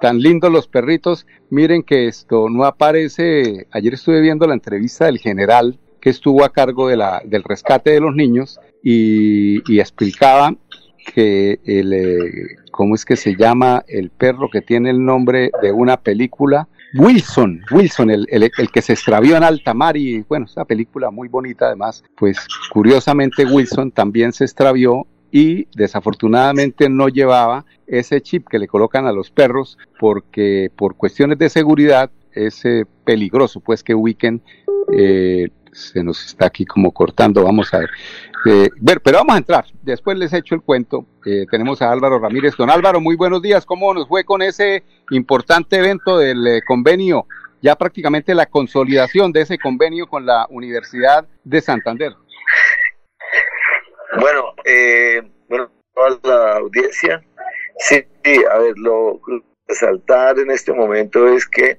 Tan 0.00 0.18
lindos 0.20 0.50
los 0.50 0.68
perritos. 0.68 1.26
Miren 1.50 1.82
que 1.82 2.06
esto 2.06 2.48
no 2.48 2.64
aparece. 2.64 3.66
Ayer 3.72 3.94
estuve 3.94 4.20
viendo 4.20 4.46
la 4.46 4.54
entrevista 4.54 5.06
del 5.06 5.18
general 5.18 5.78
que 6.00 6.10
estuvo 6.10 6.44
a 6.44 6.52
cargo 6.52 6.88
de 6.88 6.96
la, 6.96 7.22
del 7.24 7.42
rescate 7.42 7.90
de 7.90 8.00
los 8.00 8.14
niños 8.14 8.58
y, 8.82 9.78
explicaba 9.78 10.54
que 11.14 11.60
el, 11.64 11.92
eh, 11.92 12.56
¿cómo 12.70 12.94
es 12.94 13.04
que 13.04 13.16
se 13.16 13.36
llama 13.36 13.84
el 13.88 14.10
perro 14.10 14.48
que 14.50 14.62
tiene 14.62 14.90
el 14.90 15.04
nombre 15.04 15.50
de 15.60 15.72
una 15.72 15.98
película? 15.98 16.68
Wilson, 16.94 17.62
Wilson, 17.70 18.10
el, 18.10 18.26
el, 18.30 18.70
que 18.70 18.82
se 18.82 18.94
extravió 18.94 19.36
en 19.36 19.44
alta 19.44 19.74
mar 19.74 19.96
y 19.96 20.22
bueno, 20.28 20.46
esa 20.46 20.64
película 20.64 21.10
muy 21.10 21.28
bonita 21.28 21.66
además, 21.66 22.02
pues 22.16 22.38
curiosamente 22.72 23.44
Wilson 23.44 23.92
también 23.92 24.32
se 24.32 24.44
extravió 24.44 25.06
y 25.30 25.68
desafortunadamente 25.76 26.88
no 26.88 27.08
llevaba 27.08 27.64
ese 27.86 28.20
chip 28.20 28.48
que 28.48 28.58
le 28.58 28.66
colocan 28.66 29.06
a 29.06 29.12
los 29.12 29.30
perros 29.30 29.78
porque 29.98 30.70
por 30.74 30.96
cuestiones 30.96 31.38
de 31.38 31.48
seguridad 31.48 32.10
es 32.32 32.64
eh, 32.64 32.84
peligroso 33.04 33.60
pues 33.60 33.84
que 33.84 33.94
ubiquen 33.94 34.42
eh, 34.92 35.50
se 35.72 36.02
nos 36.02 36.24
está 36.24 36.46
aquí 36.46 36.64
como 36.64 36.92
cortando, 36.92 37.44
vamos 37.44 37.72
a 37.74 37.78
ver. 37.78 37.90
Eh, 38.46 38.70
pero 39.02 39.18
vamos 39.18 39.34
a 39.34 39.38
entrar, 39.38 39.64
después 39.82 40.16
les 40.16 40.32
echo 40.32 40.54
el 40.54 40.62
cuento. 40.62 41.06
Eh, 41.26 41.44
tenemos 41.50 41.82
a 41.82 41.90
Álvaro 41.90 42.18
Ramírez. 42.18 42.56
Don 42.56 42.70
Álvaro, 42.70 43.00
muy 43.00 43.16
buenos 43.16 43.42
días. 43.42 43.66
¿Cómo 43.66 43.92
nos 43.92 44.08
fue 44.08 44.24
con 44.24 44.42
ese 44.42 44.82
importante 45.10 45.76
evento 45.76 46.18
del 46.18 46.46
eh, 46.46 46.62
convenio? 46.66 47.26
Ya 47.60 47.76
prácticamente 47.76 48.34
la 48.34 48.46
consolidación 48.46 49.32
de 49.32 49.42
ese 49.42 49.58
convenio 49.58 50.06
con 50.06 50.24
la 50.24 50.46
Universidad 50.48 51.28
de 51.44 51.60
Santander. 51.60 52.14
Bueno, 54.18 54.54
bueno, 55.48 55.70
toda 55.94 56.18
la 56.24 56.56
audiencia, 56.56 57.22
sí, 57.78 58.02
a 58.50 58.58
ver, 58.58 58.76
lo 58.78 59.20
resaltar 59.68 60.38
en 60.38 60.50
este 60.50 60.72
momento 60.72 61.28
es 61.28 61.46
que 61.46 61.78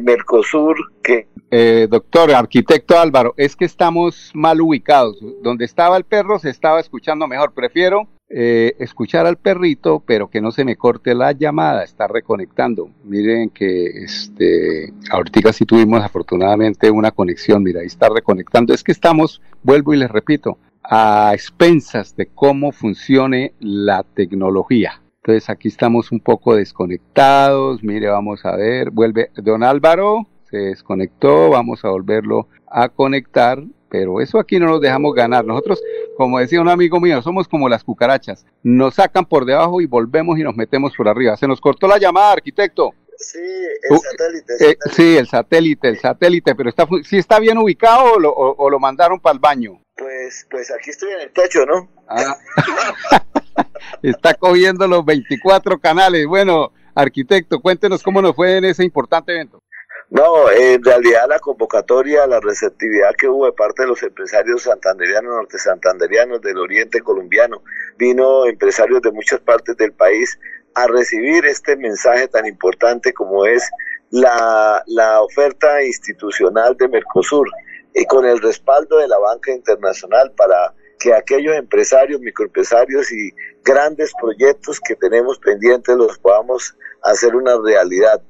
Mercosur, 0.00 0.76
que 1.02 1.28
eh, 1.50 1.88
doctor, 1.90 2.30
arquitecto 2.32 2.98
Álvaro, 2.98 3.34
es 3.36 3.56
que 3.56 3.64
estamos 3.64 4.30
mal 4.34 4.60
ubicados. 4.60 5.18
Donde 5.42 5.64
estaba 5.64 5.96
el 5.96 6.04
perro 6.04 6.38
se 6.38 6.50
estaba 6.50 6.78
escuchando 6.78 7.26
mejor. 7.26 7.52
Prefiero 7.52 8.08
eh, 8.28 8.76
escuchar 8.78 9.26
al 9.26 9.36
perrito, 9.36 10.00
pero 10.06 10.30
que 10.30 10.40
no 10.40 10.52
se 10.52 10.64
me 10.64 10.76
corte 10.76 11.14
la 11.14 11.32
llamada, 11.32 11.82
está 11.82 12.06
reconectando. 12.06 12.90
Miren 13.02 13.50
que 13.50 13.86
este, 13.86 14.92
ahorita 15.10 15.52
sí 15.52 15.66
tuvimos 15.66 16.02
afortunadamente 16.04 16.90
una 16.90 17.10
conexión, 17.10 17.64
mira, 17.64 17.80
ahí 17.80 17.86
está 17.86 18.08
reconectando. 18.08 18.72
Es 18.72 18.84
que 18.84 18.92
estamos, 18.92 19.42
vuelvo 19.64 19.92
y 19.92 19.96
les 19.96 20.10
repito, 20.10 20.58
a 20.84 21.32
expensas 21.34 22.14
de 22.14 22.26
cómo 22.26 22.70
funcione 22.70 23.54
la 23.58 24.04
tecnología. 24.04 25.02
Entonces 25.22 25.50
aquí 25.50 25.66
estamos 25.66 26.12
un 26.12 26.20
poco 26.20 26.54
desconectados, 26.54 27.82
mire, 27.82 28.08
vamos 28.08 28.44
a 28.44 28.56
ver, 28.56 28.90
vuelve 28.90 29.30
don 29.34 29.64
Álvaro 29.64 30.28
se 30.50 30.56
desconectó, 30.56 31.50
vamos 31.50 31.84
a 31.84 31.88
volverlo 31.88 32.48
a 32.66 32.88
conectar, 32.88 33.62
pero 33.88 34.20
eso 34.20 34.38
aquí 34.38 34.58
no 34.58 34.66
nos 34.66 34.80
dejamos 34.80 35.14
ganar. 35.14 35.44
Nosotros, 35.44 35.82
como 36.16 36.38
decía 36.38 36.60
un 36.60 36.68
amigo 36.68 37.00
mío, 37.00 37.20
somos 37.22 37.48
como 37.48 37.68
las 37.68 37.84
cucarachas, 37.84 38.46
nos 38.62 38.94
sacan 38.94 39.24
por 39.26 39.44
debajo 39.44 39.80
y 39.80 39.86
volvemos 39.86 40.38
y 40.38 40.42
nos 40.42 40.56
metemos 40.56 40.94
por 40.96 41.08
arriba. 41.08 41.36
Se 41.36 41.48
nos 41.48 41.60
cortó 41.60 41.86
la 41.86 41.98
llamada, 41.98 42.32
arquitecto. 42.32 42.92
Sí, 43.16 43.38
el 43.38 43.96
uh, 43.96 44.00
satélite. 44.00 44.70
Eh, 44.70 44.76
sí, 44.92 45.16
el 45.16 45.28
satélite, 45.28 45.88
el 45.88 45.98
satélite, 45.98 46.54
pero 46.54 46.70
está, 46.70 46.88
¿sí 47.04 47.18
está 47.18 47.38
bien 47.38 47.58
ubicado 47.58 48.14
o 48.14 48.70
lo, 48.70 48.78
mandaron 48.78 49.20
para 49.20 49.34
el 49.34 49.40
baño? 49.40 49.82
Pues, 49.96 50.46
pues 50.50 50.70
aquí 50.70 50.88
estoy 50.90 51.10
en 51.12 51.20
el 51.20 51.30
techo, 51.30 51.66
¿no? 51.66 51.88
Ah. 52.08 52.36
está 54.02 54.32
cogiendo 54.34 54.86
los 54.88 55.04
24 55.04 55.78
canales. 55.78 56.26
Bueno, 56.26 56.72
arquitecto, 56.94 57.60
cuéntenos 57.60 58.02
cómo 58.02 58.22
nos 58.22 58.34
fue 58.34 58.56
en 58.56 58.64
ese 58.64 58.84
importante 58.84 59.32
evento. 59.32 59.62
No, 60.10 60.50
en 60.50 60.82
realidad 60.82 61.28
la 61.28 61.38
convocatoria, 61.38 62.26
la 62.26 62.40
receptividad 62.40 63.14
que 63.14 63.28
hubo 63.28 63.46
de 63.46 63.52
parte 63.52 63.82
de 63.82 63.88
los 63.88 64.02
empresarios 64.02 64.64
santanderianos, 64.64 65.32
norte 65.32 65.56
santanderianos, 65.56 66.40
del 66.40 66.58
oriente 66.58 67.00
colombiano, 67.00 67.62
vino 67.96 68.44
empresarios 68.44 69.02
de 69.02 69.12
muchas 69.12 69.38
partes 69.38 69.76
del 69.76 69.92
país 69.92 70.36
a 70.74 70.88
recibir 70.88 71.46
este 71.46 71.76
mensaje 71.76 72.26
tan 72.26 72.44
importante 72.44 73.12
como 73.12 73.46
es 73.46 73.62
la, 74.10 74.82
la 74.88 75.22
oferta 75.22 75.80
institucional 75.84 76.76
de 76.76 76.88
Mercosur 76.88 77.48
y 77.94 78.04
con 78.06 78.26
el 78.26 78.40
respaldo 78.40 78.98
de 78.98 79.06
la 79.06 79.18
banca 79.18 79.52
internacional 79.52 80.32
para 80.36 80.74
que 80.98 81.14
aquellos 81.14 81.54
empresarios, 81.54 82.20
microempresarios 82.20 83.12
y 83.12 83.32
grandes 83.62 84.12
proyectos 84.20 84.80
que 84.80 84.96
tenemos 84.96 85.38
pendientes 85.38 85.96
los 85.96 86.18
podamos 86.18 86.76
hacer 87.02 87.36
una 87.36 87.56
realidad 87.64 88.20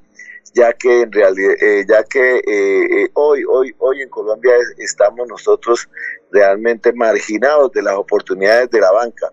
ya 0.53 0.73
que 0.73 1.01
en 1.01 1.11
realidad 1.11 1.55
eh, 1.61 1.85
ya 1.87 2.03
que 2.03 2.37
eh, 2.37 3.03
eh, 3.03 3.09
hoy 3.13 3.43
hoy 3.47 3.73
hoy 3.79 4.01
en 4.01 4.09
Colombia 4.09 4.53
estamos 4.77 5.27
nosotros 5.27 5.89
realmente 6.31 6.91
marginados 6.93 7.71
de 7.71 7.81
las 7.81 7.95
oportunidades 7.95 8.69
de 8.69 8.79
la 8.79 8.91
banca. 8.91 9.31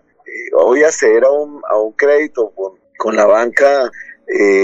Hoy 0.53 0.83
acceder 0.83 1.23
a 1.23 1.31
un, 1.31 1.61
a 1.69 1.77
un 1.77 1.93
crédito 1.93 2.51
con, 2.51 2.73
con 2.97 3.15
la 3.15 3.25
banca 3.25 3.91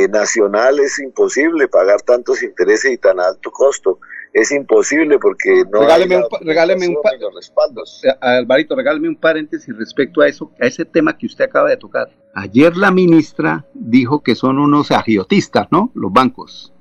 nacional 0.09 0.79
es 0.79 0.99
imposible 0.99 1.67
pagar 1.67 1.99
tantos 2.03 2.43
intereses 2.43 2.91
y 2.91 2.97
tan 2.99 3.19
alto 3.19 3.49
costo 3.49 3.99
es 4.35 4.51
imposible 4.51 5.17
porque 5.17 5.63
no 5.71 5.79
regáleme 5.79 6.17
un, 6.17 6.25
regáleme 6.41 6.87
un 6.89 6.97
respaldos. 7.33 8.01
Alvarito, 8.19 8.75
regáleme 8.75 9.07
un 9.07 9.15
paréntesis 9.15 9.73
respecto 9.77 10.21
a 10.21 10.27
eso, 10.27 10.51
a 10.59 10.67
ese 10.67 10.83
tema 10.83 11.17
que 11.17 11.25
usted 11.25 11.45
acaba 11.45 11.69
de 11.69 11.77
tocar. 11.77 12.09
Ayer 12.33 12.75
la 12.75 12.91
ministra 12.91 13.65
dijo 13.73 14.21
que 14.21 14.35
son 14.35 14.59
unos 14.59 14.91
agiotistas, 14.91 15.67
¿no? 15.71 15.89
Los 15.95 16.11
bancos. 16.11 16.73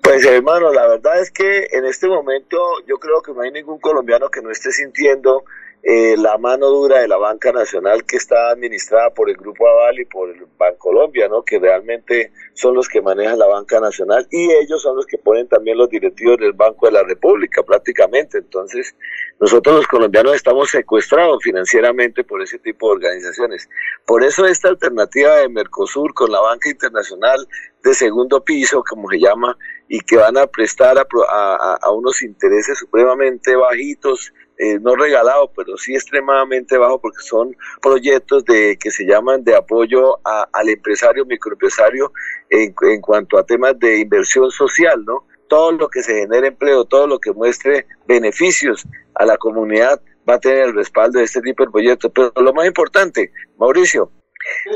Pues 0.00 0.26
hermano, 0.26 0.72
la 0.72 0.88
verdad 0.88 1.20
es 1.20 1.30
que 1.30 1.68
en 1.70 1.84
este 1.84 2.08
momento 2.08 2.58
yo 2.88 2.98
creo 2.98 3.22
que 3.22 3.32
no 3.32 3.42
hay 3.42 3.52
ningún 3.52 3.78
colombiano 3.78 4.28
que 4.28 4.42
no 4.42 4.50
esté 4.50 4.72
sintiendo 4.72 5.44
eh, 5.84 6.16
la 6.16 6.38
mano 6.38 6.68
dura 6.68 7.00
de 7.00 7.08
la 7.08 7.16
banca 7.16 7.50
nacional 7.50 8.04
que 8.04 8.16
está 8.16 8.50
administrada 8.50 9.10
por 9.10 9.28
el 9.28 9.36
Grupo 9.36 9.66
Aval 9.68 9.98
y 9.98 10.04
por 10.04 10.30
el 10.30 10.46
Bancolombia, 10.56 11.26
¿no? 11.26 11.42
que 11.42 11.58
realmente 11.58 12.30
son 12.54 12.74
los 12.74 12.88
que 12.88 13.02
manejan 13.02 13.36
la 13.36 13.48
banca 13.48 13.80
nacional 13.80 14.26
y 14.30 14.48
ellos 14.52 14.80
son 14.80 14.94
los 14.94 15.06
que 15.06 15.18
ponen 15.18 15.48
también 15.48 15.76
los 15.76 15.90
directivos 15.90 16.38
del 16.38 16.52
Banco 16.52 16.86
de 16.86 16.92
la 16.92 17.02
República 17.02 17.64
prácticamente. 17.64 18.38
Entonces, 18.38 18.94
nosotros 19.40 19.74
los 19.74 19.86
colombianos 19.88 20.36
estamos 20.36 20.70
secuestrados 20.70 21.42
financieramente 21.42 22.22
por 22.22 22.40
ese 22.42 22.60
tipo 22.60 22.86
de 22.86 22.94
organizaciones. 22.94 23.68
Por 24.06 24.22
eso 24.22 24.46
esta 24.46 24.68
alternativa 24.68 25.38
de 25.38 25.48
Mercosur 25.48 26.14
con 26.14 26.30
la 26.30 26.40
banca 26.40 26.70
internacional 26.70 27.48
de 27.82 27.94
segundo 27.94 28.44
piso, 28.44 28.82
como 28.88 29.08
se 29.08 29.18
llama, 29.18 29.56
y 29.88 30.00
que 30.00 30.16
van 30.16 30.36
a 30.38 30.46
prestar 30.46 30.98
a, 30.98 31.78
a 31.82 31.90
unos 31.90 32.22
intereses 32.22 32.78
supremamente 32.78 33.56
bajitos, 33.56 34.32
eh, 34.62 34.78
no 34.78 34.94
regalado, 34.94 35.50
pero 35.56 35.76
sí 35.76 35.94
extremadamente 35.94 36.78
bajo 36.78 37.00
porque 37.00 37.22
son 37.22 37.56
proyectos 37.80 38.44
de 38.44 38.78
que 38.78 38.92
se 38.92 39.04
llaman 39.04 39.42
de 39.42 39.56
apoyo 39.56 40.20
al 40.24 40.68
empresario, 40.68 41.24
microempresario 41.24 42.12
en, 42.48 42.72
en 42.82 43.00
cuanto 43.00 43.38
a 43.38 43.44
temas 43.44 43.76
de 43.80 43.98
inversión 43.98 44.52
social, 44.52 45.04
¿no? 45.04 45.26
Todo 45.48 45.72
lo 45.72 45.88
que 45.88 46.02
se 46.02 46.14
genere 46.14 46.48
empleo, 46.48 46.84
todo 46.84 47.08
lo 47.08 47.18
que 47.18 47.32
muestre 47.32 47.86
beneficios 48.06 48.86
a 49.16 49.26
la 49.26 49.36
comunidad 49.36 50.00
va 50.28 50.34
a 50.34 50.40
tener 50.40 50.68
el 50.68 50.74
respaldo 50.74 51.18
de 51.18 51.24
este 51.24 51.40
tipo 51.40 51.64
de 51.64 51.70
proyectos. 51.72 52.12
Pero 52.14 52.32
lo 52.36 52.52
más 52.52 52.66
importante, 52.66 53.32
Mauricio, 53.58 54.12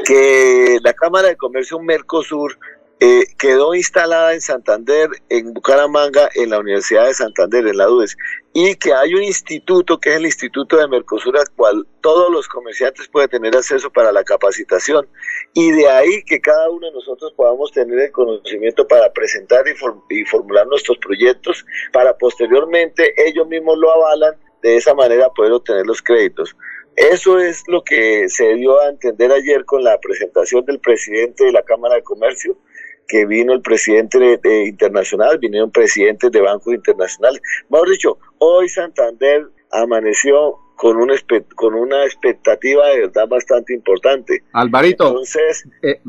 que 0.05 0.79
la 0.83 0.95
Cámara 0.95 1.29
de 1.29 1.37
Comercio 1.37 1.79
Mercosur 1.79 2.59
eh, 3.01 3.25
quedó 3.39 3.75
instalada 3.75 4.33
en 4.33 4.41
Santander, 4.41 5.11
en 5.29 5.53
Bucaramanga, 5.53 6.31
en 6.35 6.51
la 6.51 6.61
Universidad 6.61 7.07
de 7.07 7.15
Santander, 7.15 7.67
en 7.67 7.77
la 7.77 7.91
UDES, 7.91 8.17
y 8.55 8.75
que 8.77 8.95
hay 8.95 9.15
un 9.15 9.23
instituto 9.23 9.99
que 9.99 10.11
es 10.11 10.17
el 10.17 10.25
Instituto 10.25 10.79
de 10.79 10.89
Mercosur, 10.89 11.37
al 11.37 11.51
cual 11.57 11.87
todos 12.01 12.33
los 12.33 12.49
comerciantes 12.49 13.07
pueden 13.09 13.29
tener 13.29 13.55
acceso 13.55 13.91
para 13.91 14.13
la 14.13 14.25
capacitación, 14.25 15.07
y 15.53 15.73
de 15.73 15.87
ahí 15.89 16.23
que 16.25 16.41
cada 16.41 16.71
uno 16.71 16.87
de 16.87 16.93
nosotros 16.93 17.35
podamos 17.37 17.71
tener 17.73 17.99
el 17.99 18.13
conocimiento 18.13 18.89
para 18.89 19.13
presentar 19.13 19.67
y, 19.69 19.75
y 20.15 20.25
formular 20.25 20.67
nuestros 20.67 20.97
proyectos, 20.99 21.67
para 21.93 22.17
posteriormente 22.17 23.13
ellos 23.29 23.47
mismos 23.47 23.77
lo 23.77 23.93
avalan, 23.93 24.37
de 24.63 24.77
esa 24.77 24.95
manera 24.95 25.29
poder 25.31 25.53
obtener 25.53 25.87
los 25.87 26.01
créditos. 26.01 26.57
Eso 26.97 27.39
es 27.39 27.63
lo 27.69 27.85
que 27.85 28.27
se 28.31 28.55
dio 28.55 28.81
a 28.81 28.89
entender 28.89 29.31
ayer 29.31 29.67
con 29.67 29.85
la 29.85 30.01
presentación 30.01 30.65
del 30.65 30.81
presidente 30.81 31.45
de 31.45 31.53
la 31.53 31.63
Cámara 31.63 31.97
de 31.97 32.03
Comercio, 32.03 32.57
que 33.09 33.27
vino 33.27 33.53
el 33.53 33.63
presidente 33.63 34.19
de, 34.19 34.65
internacional, 34.67 35.39
vinieron 35.39 35.71
presidentes 35.71 36.31
de 36.31 36.41
bancos 36.41 36.75
internacionales. 36.75 37.41
Mejor 37.69 37.91
dicho, 37.91 38.19
hoy 38.39 38.69
Santander 38.69 39.47
amaneció 39.71 40.59
con, 40.77 40.97
un, 40.97 41.11
con 41.55 41.75
una 41.75 42.05
expectativa 42.05 42.87
de 42.89 43.01
verdad 43.01 43.29
bastante 43.29 43.75
importante. 43.75 44.43
Alvarito, 44.53 45.09
Entonces, 45.09 45.67
eh, 45.83 46.01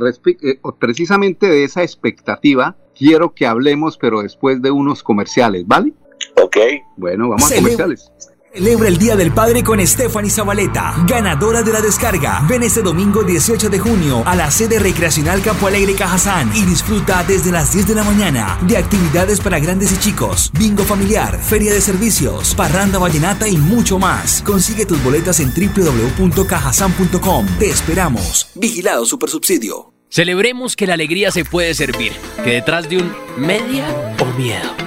eh, 0.44 0.60
precisamente 0.80 1.48
de 1.48 1.64
esa 1.64 1.84
expectativa 1.84 2.76
quiero 2.98 3.34
que 3.34 3.46
hablemos, 3.46 3.98
pero 3.98 4.22
después 4.22 4.62
de 4.62 4.72
unos 4.72 5.04
comerciales, 5.04 5.66
¿vale? 5.66 5.94
Ok. 6.36 6.58
Bueno, 6.98 7.30
vamos 7.30 7.52
a 7.52 7.56
comerciales. 7.56 8.12
Celebra 8.58 8.88
el 8.88 8.98
Día 8.98 9.16
del 9.16 9.32
Padre 9.32 9.62
con 9.62 9.86
Stephanie 9.86 10.32
Zabaleta, 10.32 10.96
ganadora 11.06 11.62
de 11.62 11.72
la 11.72 11.80
descarga. 11.80 12.44
Ven 12.50 12.64
este 12.64 12.82
domingo 12.82 13.24
18 13.24 13.70
de 13.70 13.78
junio 13.78 14.24
a 14.26 14.36
la 14.36 14.50
sede 14.50 14.80
recreacional 14.80 15.44
Campo 15.44 15.68
Alegre 15.68 15.94
Cajazán 15.94 16.52
y 16.56 16.66
disfruta 16.66 17.24
desde 17.24 17.52
las 17.52 17.72
10 17.72 17.90
de 17.90 17.94
la 17.94 18.04
mañana 18.04 18.58
de 18.64 18.78
actividades 18.78 19.42
para 19.42 19.60
grandes 19.60 19.92
y 19.92 19.98
chicos, 19.98 20.50
bingo 20.58 20.84
familiar, 20.84 21.40
feria 21.40 21.72
de 21.72 21.82
servicios, 21.82 22.56
parranda 22.56 22.98
vallenata 22.98 23.48
y 23.48 23.58
mucho 23.58 24.00
más. 24.00 24.42
Consigue 24.42 24.88
tus 24.88 25.04
boletas 25.04 25.40
en 25.40 25.54
www.cajazán.com. 25.54 27.46
Te 27.60 27.70
esperamos. 27.70 28.50
Vigilado 28.56 29.06
Supersubsidio. 29.06 29.94
Celebremos 30.10 30.76
que 30.76 30.88
la 30.88 30.96
alegría 30.96 31.30
se 31.30 31.46
puede 31.46 31.76
servir, 31.76 32.14
que 32.44 32.54
detrás 32.54 32.90
de 32.90 32.98
un 32.98 33.14
media 33.38 34.16
o 34.20 34.26
miedo 34.36 34.87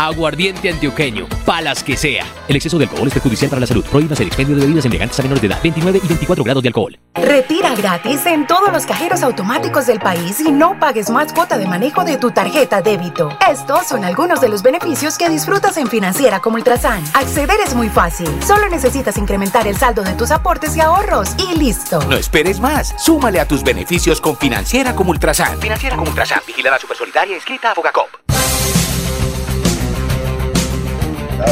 Aguardiente 0.00 0.70
antioqueño, 0.70 1.26
palas 1.44 1.84
que 1.84 1.94
sea. 1.94 2.24
El 2.48 2.56
exceso 2.56 2.78
de 2.78 2.84
alcohol 2.84 3.06
es 3.06 3.12
perjudicial 3.12 3.50
para 3.50 3.60
la 3.60 3.66
salud. 3.66 3.84
Prohíbas 3.84 4.18
el 4.20 4.28
expendio 4.28 4.56
de 4.56 4.62
bebidas 4.62 4.86
elegantes 4.86 5.20
a 5.20 5.22
menores 5.22 5.42
de 5.42 5.48
edad. 5.48 5.58
29 5.62 6.00
y 6.02 6.08
24 6.08 6.42
grados 6.42 6.62
de 6.62 6.70
alcohol. 6.70 6.98
Retira 7.16 7.74
gratis 7.74 8.24
en 8.24 8.46
todos 8.46 8.72
los 8.72 8.86
cajeros 8.86 9.22
automáticos 9.22 9.84
del 9.84 10.00
país 10.00 10.40
y 10.40 10.52
no 10.52 10.78
pagues 10.80 11.10
más 11.10 11.34
cuota 11.34 11.58
de 11.58 11.66
manejo 11.66 12.02
de 12.02 12.16
tu 12.16 12.30
tarjeta 12.30 12.80
débito. 12.80 13.28
Estos 13.46 13.88
son 13.88 14.02
algunos 14.06 14.40
de 14.40 14.48
los 14.48 14.62
beneficios 14.62 15.18
que 15.18 15.28
disfrutas 15.28 15.76
en 15.76 15.86
Financiera 15.86 16.40
como 16.40 16.56
Ultrasan. 16.56 17.04
Acceder 17.12 17.58
es 17.62 17.74
muy 17.74 17.90
fácil. 17.90 18.26
Solo 18.46 18.70
necesitas 18.70 19.18
incrementar 19.18 19.66
el 19.66 19.76
saldo 19.76 20.02
de 20.02 20.14
tus 20.14 20.30
aportes 20.30 20.74
y 20.78 20.80
ahorros 20.80 21.34
y 21.36 21.58
listo. 21.58 22.02
No 22.04 22.16
esperes 22.16 22.58
más. 22.58 22.94
Súmale 22.96 23.38
a 23.38 23.46
tus 23.46 23.62
beneficios 23.62 24.18
con 24.22 24.34
Financiera 24.38 24.96
como 24.96 25.10
Ultrasan. 25.10 25.60
Financiera 25.60 25.94
como 25.94 26.08
Ultrasan. 26.08 26.40
Vigilada 26.46 26.78
Supersolidaria 26.78 27.36
escrita 27.36 27.72
a 27.72 27.74
Fogacop. 27.74 28.29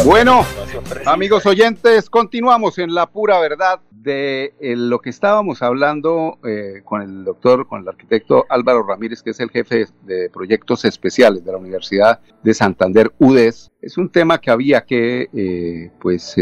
Bueno, 0.05 0.45
amigos 1.07 1.45
oyentes, 1.47 2.09
continuamos 2.09 2.79
en 2.79 2.95
la 2.95 3.07
pura 3.07 3.41
verdad 3.41 3.81
de 3.91 4.55
eh, 4.61 4.77
lo 4.77 5.01
que 5.01 5.11
estábamos 5.11 5.61
hablando 5.63 6.39
eh, 6.45 6.83
con 6.85 7.03
el 7.03 7.25
doctor, 7.25 7.67
con 7.67 7.83
el 7.83 7.89
arquitecto 7.89 8.47
Álvaro 8.49 8.85
Ramírez, 8.87 9.23
que 9.23 9.31
es 9.31 9.41
el 9.41 9.51
jefe 9.51 9.87
de 10.03 10.31
proyectos 10.31 10.85
especiales 10.85 11.45
de 11.45 11.53
la 11.53 11.59
Universidad 11.59 12.21
de 12.43 12.55
Santander, 12.55 13.13
UDES. 13.19 13.73
Es 13.83 13.99
un 13.99 14.09
tema 14.11 14.41
que 14.41 14.51
había 14.51 14.83
que, 14.83 15.29
eh, 15.35 15.91
pues, 16.01 16.37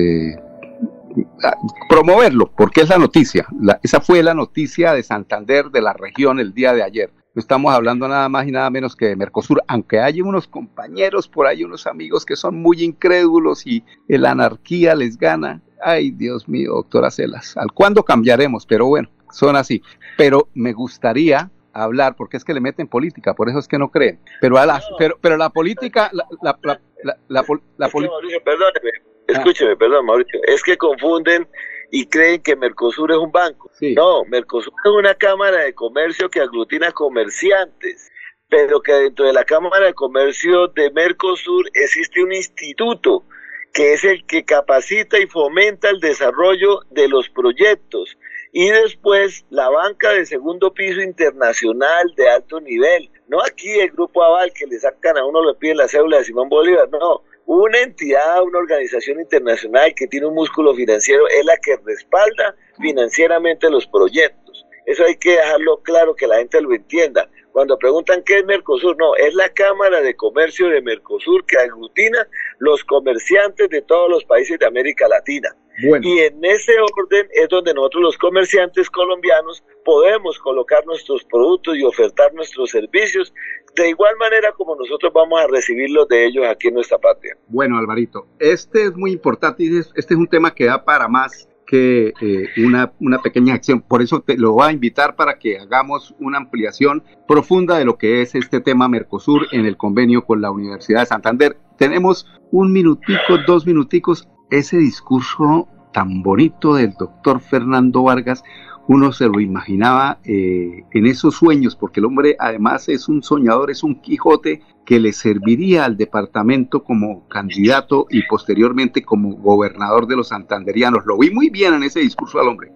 promoverlo, 1.89 2.53
porque 2.57 2.83
es 2.83 2.89
la 2.89 2.99
noticia. 2.99 3.47
esa 3.83 4.01
fue 4.01 4.23
la 4.23 4.35
noticia 4.35 4.93
de 4.93 5.03
Santander 5.03 5.71
de 5.71 5.81
la 5.81 5.95
región 5.95 6.39
el 6.39 6.53
día 6.53 6.73
de 6.75 6.83
ayer. 6.83 7.11
No 7.37 7.41
estamos 7.41 7.75
hablando 7.75 8.09
nada 8.09 8.31
más 8.31 8.49
y 8.49 8.51
nada 8.51 8.71
menos 8.71 8.97
que 8.97 9.09
de 9.09 9.15
Mercosur, 9.15 9.63
aunque 9.69 10.01
hay 10.01 10.23
unos 10.23 10.49
compañeros 10.49 11.29
por 11.29 11.47
ahí, 11.47 11.65
unos 11.65 11.87
amigos 11.87 12.25
que 12.25 12.35
son 12.35 12.63
muy 12.63 12.83
incrédulos 12.83 13.67
y 13.67 13.85
la 14.09 14.31
anarquía 14.31 14.95
les 14.95 15.19
gana. 15.19 15.61
Ay, 15.83 16.13
Dios 16.13 16.49
mío, 16.49 16.73
doctora 16.73 17.11
Celas, 17.11 17.55
¿al 17.59 17.73
cuándo 17.73 18.05
cambiaremos? 18.05 18.65
Pero 18.65 18.87
bueno, 18.87 19.11
son 19.31 19.55
así. 19.55 19.83
Pero 20.17 20.49
me 20.55 20.73
gustaría 20.73 21.51
hablar, 21.75 22.17
porque 22.17 22.39
es 22.39 22.45
que 22.45 22.55
le 22.55 22.61
meten 22.63 22.89
política, 22.89 23.35
por 23.35 23.51
eso 23.51 23.59
es 23.59 23.69
que 23.69 23.77
no 23.77 23.91
creen. 23.91 24.19
Pero, 24.41 24.57
a 24.57 24.65
la, 24.65 24.83
pero, 24.99 25.19
pero 25.21 25.37
la 25.37 25.51
política, 25.51 26.09
la, 26.15 26.27
la, 26.41 26.81
la, 27.29 27.43
perdóneme, 27.43 28.91
escúcheme, 29.27 29.77
perdón, 29.77 30.07
Mauricio, 30.07 30.41
es 30.47 30.63
que 30.63 30.79
confunden 30.79 31.47
y 31.91 32.07
creen 32.07 32.43
que 32.43 32.57
Mercosur 32.57 33.13
es 33.13 33.19
un 33.19 33.33
banco. 33.33 33.71
No, 33.81 34.25
Mercosur 34.25 34.73
es 34.85 34.91
una 34.91 35.15
cámara 35.15 35.65
de 35.65 35.75
comercio 35.75 36.29
que 36.29 36.41
aglutina 36.41 36.93
comerciantes, 36.93 38.11
pero 38.49 38.81
que 38.81 38.93
dentro 38.93 39.27
de 39.27 39.33
la 39.33 39.45
Cámara 39.45 39.87
de 39.87 39.95
Comercio 39.95 40.69
de 40.69 40.91
Mercosur 40.91 41.69
existe 41.75 42.23
un 42.23 42.33
instituto 42.33 43.25
que 43.73 43.93
es 43.93 44.05
el 44.05 44.25
que 44.27 44.45
capacita 44.45 45.19
y 45.19 45.27
fomenta 45.27 45.91
el 45.91 46.01
desarrollo 46.01 46.81
de 46.91 47.09
los 47.09 47.29
proyectos 47.29 48.17
y 48.53 48.71
después 48.71 49.45
la 49.51 49.69
banca 49.69 50.13
de 50.13 50.25
segundo 50.25 50.73
piso 50.73 51.03
internacional 51.03 52.15
de 52.17 52.31
alto 52.31 52.59
nivel. 52.59 53.11
No 53.29 53.43
aquí 53.43 53.69
el 53.81 53.91
Grupo 53.91 54.23
Aval 54.25 54.51
que 54.55 54.67
le 54.67 54.79
sacan 54.79 55.19
a 55.19 55.27
uno, 55.27 55.45
le 55.45 55.55
piden 55.57 55.77
la 55.77 55.89
cédula 55.89 56.17
de 56.17 56.25
Simón 56.25 56.49
Bolívar, 56.49 56.89
no. 56.89 57.23
Una 57.47 57.81
entidad, 57.81 58.43
una 58.43 58.59
organización 58.59 59.21
internacional 59.21 59.95
que 59.95 60.09
tiene 60.09 60.27
un 60.27 60.35
músculo 60.35 60.75
financiero 60.75 61.29
es 61.29 61.45
la 61.45 61.57
que 61.59 61.77
respalda 61.85 62.57
financieramente 62.81 63.71
los 63.71 63.87
proyectos. 63.87 64.67
Eso 64.85 65.05
hay 65.05 65.17
que 65.17 65.31
dejarlo 65.31 65.81
claro, 65.83 66.15
que 66.15 66.27
la 66.27 66.39
gente 66.39 66.61
lo 66.61 66.75
entienda. 66.75 67.29
Cuando 67.53 67.79
preguntan 67.79 68.23
qué 68.25 68.39
es 68.39 68.45
Mercosur, 68.45 68.97
no, 68.99 69.17
es 69.17 69.33
la 69.35 69.49
Cámara 69.49 70.01
de 70.01 70.15
Comercio 70.15 70.69
de 70.69 70.83
Mercosur 70.83 71.47
que 71.47 71.57
aglutina 71.57 72.29
los 72.59 72.85
comerciantes 72.85 73.71
de 73.71 73.81
todos 73.83 74.11
los 74.11 74.25
países 74.25 74.59
de 74.59 74.67
América 74.67 75.09
Latina. 75.09 75.57
Y 75.79 76.21
en 76.21 76.45
ese 76.45 76.73
orden 76.99 77.29
es 77.33 77.49
donde 77.49 77.75
nosotros 77.75 78.03
los 78.03 78.19
comerciantes 78.19 78.89
colombianos 78.91 79.63
podemos 79.85 80.39
colocar 80.39 80.85
nuestros 80.87 81.23
productos 81.25 81.77
y 81.77 81.85
ofertar 81.85 82.33
nuestros 82.35 82.71
servicios 82.71 83.33
de 83.77 83.91
igual 83.91 84.17
manera 84.19 84.53
como 84.53 84.75
nosotros 84.77 85.13
vamos 85.13 85.41
a 85.41 85.47
recibirlos 85.47 86.09
de 86.09 86.27
ellos 86.27 86.47
aquí 86.49 86.69
en 86.69 86.75
nuestra 86.75 86.99
patria. 86.99 87.37
Bueno, 87.49 87.79
Alvarito, 87.79 88.27
este 88.39 88.85
es 88.85 88.97
muy 88.97 89.13
importante 89.13 89.65
y 89.65 89.79
este 89.79 90.15
es 90.15 90.17
un 90.17 90.27
tema 90.27 90.55
que 90.55 90.65
da 90.65 90.85
para 90.85 91.09
más 91.09 91.49
que 91.67 92.13
eh, 92.21 92.49
una, 92.59 92.93
una, 93.01 93.21
pequeña 93.21 93.55
acción. 93.55 93.81
Por 93.81 94.01
eso 94.01 94.21
te 94.21 94.39
lo 94.39 94.53
voy 94.53 94.69
a 94.69 94.73
invitar 94.73 95.17
para 95.17 95.39
que 95.39 95.59
hagamos 95.59 96.15
una 96.21 96.39
ampliación 96.39 97.03
profunda 97.27 97.77
de 97.77 97.85
lo 97.85 97.99
que 97.99 98.23
es 98.23 98.35
este 98.37 98.61
tema 98.61 98.89
Mercosur 98.89 99.49
en 99.51 99.67
el 99.67 99.77
convenio 99.77 100.25
con 100.25 100.41
la 100.41 100.51
Universidad 100.51 101.01
de 101.01 101.07
Santander. 101.07 101.57
Tenemos 101.77 102.27
un 102.53 102.73
minutico, 102.73 103.39
dos 103.47 103.67
minuticos 103.67 104.29
ese 104.51 104.79
discurso 104.79 105.69
tan 105.93 106.23
bonito 106.23 106.75
del 106.75 106.93
doctor 106.93 107.41
Fernando 107.41 108.05
Vargas, 108.05 108.45
uno 108.89 109.13
se 109.13 109.27
lo 109.27 109.41
imaginaba 109.41 110.19
eh, 110.25 110.85
en 110.93 111.07
esos 111.07 111.35
sueños, 111.35 111.75
porque 111.75 112.01
el 112.01 112.07
hombre 112.07 112.37
además 112.39 112.89
es 112.89 113.09
un 113.09 113.23
soñador, 113.23 113.71
es 113.71 113.83
un 113.83 114.01
Quijote 114.01 114.63
que 114.85 115.01
le 115.01 115.13
serviría 115.13 115.85
al 115.85 115.97
departamento 115.97 116.85
como 116.85 117.29
candidato 117.29 118.07
y 118.11 118.23
posteriormente 118.27 119.03
como 119.03 119.35
gobernador 119.37 120.07
de 120.07 120.17
los 120.17 120.29
santanderianos. 120.29 121.05
Lo 121.05 121.19
vi 121.19 121.31
muy 121.31 121.51
bien 121.51 121.75
en 121.75 121.83
ese 121.83 122.01
discurso 122.01 122.39
al 122.39 122.49
hombre. 122.49 122.71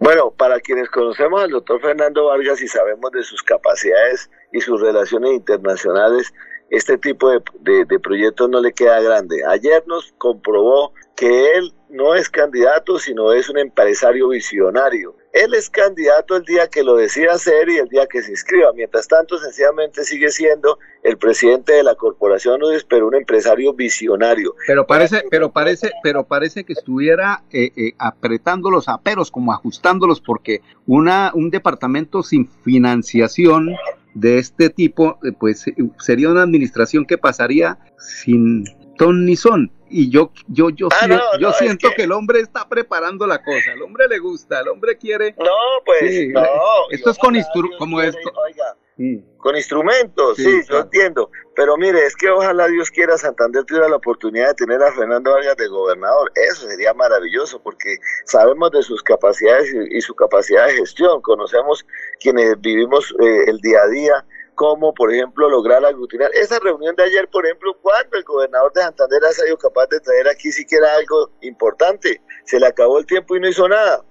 Bueno, 0.00 0.30
para 0.36 0.60
quienes 0.60 0.90
conocemos 0.90 1.42
al 1.42 1.50
doctor 1.50 1.80
Fernando 1.80 2.26
Vargas 2.26 2.60
y 2.60 2.68
sabemos 2.68 3.10
de 3.12 3.22
sus 3.22 3.42
capacidades 3.42 4.30
y 4.52 4.60
sus 4.60 4.80
relaciones 4.80 5.32
internacionales, 5.32 6.30
este 6.68 6.98
tipo 6.98 7.30
de, 7.30 7.40
de, 7.86 8.00
proyectos 8.00 8.50
no 8.50 8.60
le 8.60 8.72
queda 8.72 9.00
grande. 9.00 9.42
Ayer 9.48 9.82
nos 9.86 10.12
comprobó 10.18 10.92
que 11.16 11.52
él 11.52 11.72
no 11.94 12.14
es 12.14 12.28
candidato, 12.28 12.98
sino 12.98 13.32
es 13.32 13.48
un 13.48 13.58
empresario 13.58 14.28
visionario. 14.28 15.16
Él 15.32 15.54
es 15.54 15.68
candidato 15.70 16.36
el 16.36 16.44
día 16.44 16.68
que 16.68 16.84
lo 16.84 16.96
decida 16.96 17.32
hacer 17.32 17.68
y 17.68 17.78
el 17.78 17.88
día 17.88 18.06
que 18.06 18.22
se 18.22 18.30
inscriba. 18.30 18.72
Mientras 18.74 19.08
tanto, 19.08 19.38
sencillamente 19.38 20.04
sigue 20.04 20.30
siendo 20.30 20.78
el 21.02 21.16
presidente 21.16 21.72
de 21.72 21.82
la 21.82 21.94
corporación 21.94 22.62
UDIS, 22.62 22.84
pero 22.84 23.08
un 23.08 23.14
empresario 23.14 23.72
visionario. 23.72 24.54
Pero 24.66 24.86
parece, 24.86 25.24
pero 25.30 25.50
parece, 25.50 25.90
pero 26.02 26.24
parece 26.24 26.64
que 26.64 26.72
estuviera 26.72 27.42
eh, 27.50 27.72
eh, 27.76 27.92
apretando 27.98 28.70
los 28.70 28.88
aperos, 28.88 29.30
como 29.30 29.52
ajustándolos, 29.52 30.20
porque 30.20 30.60
una, 30.86 31.32
un 31.34 31.50
departamento 31.50 32.22
sin 32.22 32.48
financiación 32.62 33.74
de 34.14 34.38
este 34.38 34.70
tipo, 34.70 35.18
eh, 35.24 35.32
pues 35.38 35.66
eh, 35.66 35.74
sería 35.98 36.30
una 36.30 36.42
administración 36.42 37.04
que 37.04 37.18
pasaría 37.18 37.78
sin 37.98 38.64
ton 38.96 39.26
ni 39.26 39.36
son. 39.36 39.70
Y 39.96 40.10
yo, 40.10 40.32
yo, 40.48 40.70
yo, 40.70 40.88
ah, 40.90 41.06
yo 41.38 41.52
siento 41.52 41.88
que... 41.94 42.02
el 42.02 42.10
hombre 42.10 42.40
está 42.40 42.68
preparando 42.68 43.28
la 43.28 43.40
cosa, 43.40 43.74
el 43.74 43.80
hombre 43.80 44.08
le 44.08 44.18
gusta, 44.18 44.60
el 44.60 44.66
hombre 44.66 44.98
quiere. 44.98 45.36
No, 45.38 45.52
pues, 45.86 46.30
no. 46.30 46.42
Esto 46.90 47.10
es 47.10 47.18
con 47.18 47.36
como 47.78 48.02
esto. 48.02 48.32
Oiga, 48.44 48.76
con 49.38 49.56
instrumentos, 49.56 50.36
sí, 50.36 50.62
yo 50.68 50.80
entiendo. 50.80 51.30
Pero 51.54 51.76
mire, 51.76 52.06
es 52.06 52.16
que 52.16 52.28
ojalá 52.28 52.66
Dios 52.66 52.90
quiera 52.90 53.16
Santander 53.16 53.62
tuviera 53.62 53.88
la 53.88 53.94
oportunidad 53.94 54.48
de 54.48 54.54
tener 54.54 54.82
a 54.82 54.90
Fernando 54.90 55.30
Vargas 55.30 55.56
de 55.58 55.68
gobernador. 55.68 56.32
Eso 56.34 56.68
sería 56.68 56.92
maravilloso 56.92 57.62
porque 57.62 57.96
sabemos 58.24 58.72
de 58.72 58.82
sus 58.82 59.00
capacidades 59.00 59.72
y, 59.92 60.00
su 60.00 60.16
capacidad 60.16 60.66
de 60.66 60.74
gestión. 60.74 61.22
Conocemos 61.22 61.86
quienes 62.18 62.60
vivimos 62.60 63.14
eh, 63.20 63.44
el 63.46 63.58
día 63.58 63.78
a 63.80 63.86
día 63.86 64.24
cómo, 64.54 64.94
por 64.94 65.12
ejemplo, 65.12 65.48
lograr 65.48 65.84
aglutinar. 65.84 66.30
Esa 66.34 66.58
reunión 66.58 66.94
de 66.96 67.04
ayer, 67.04 67.28
por 67.28 67.44
ejemplo, 67.44 67.76
cuando 67.82 68.16
el 68.16 68.24
gobernador 68.24 68.72
de 68.72 68.82
Santander 68.82 69.24
ha 69.24 69.32
sido 69.32 69.56
capaz 69.58 69.86
de 69.88 70.00
traer 70.00 70.28
aquí 70.28 70.52
siquiera 70.52 70.94
algo 70.94 71.30
importante, 71.40 72.20
se 72.44 72.60
le 72.60 72.66
acabó 72.66 72.98
el 72.98 73.06
tiempo 73.06 73.36
y 73.36 73.40
no 73.40 73.48
hizo 73.48 73.68
nada. 73.68 74.04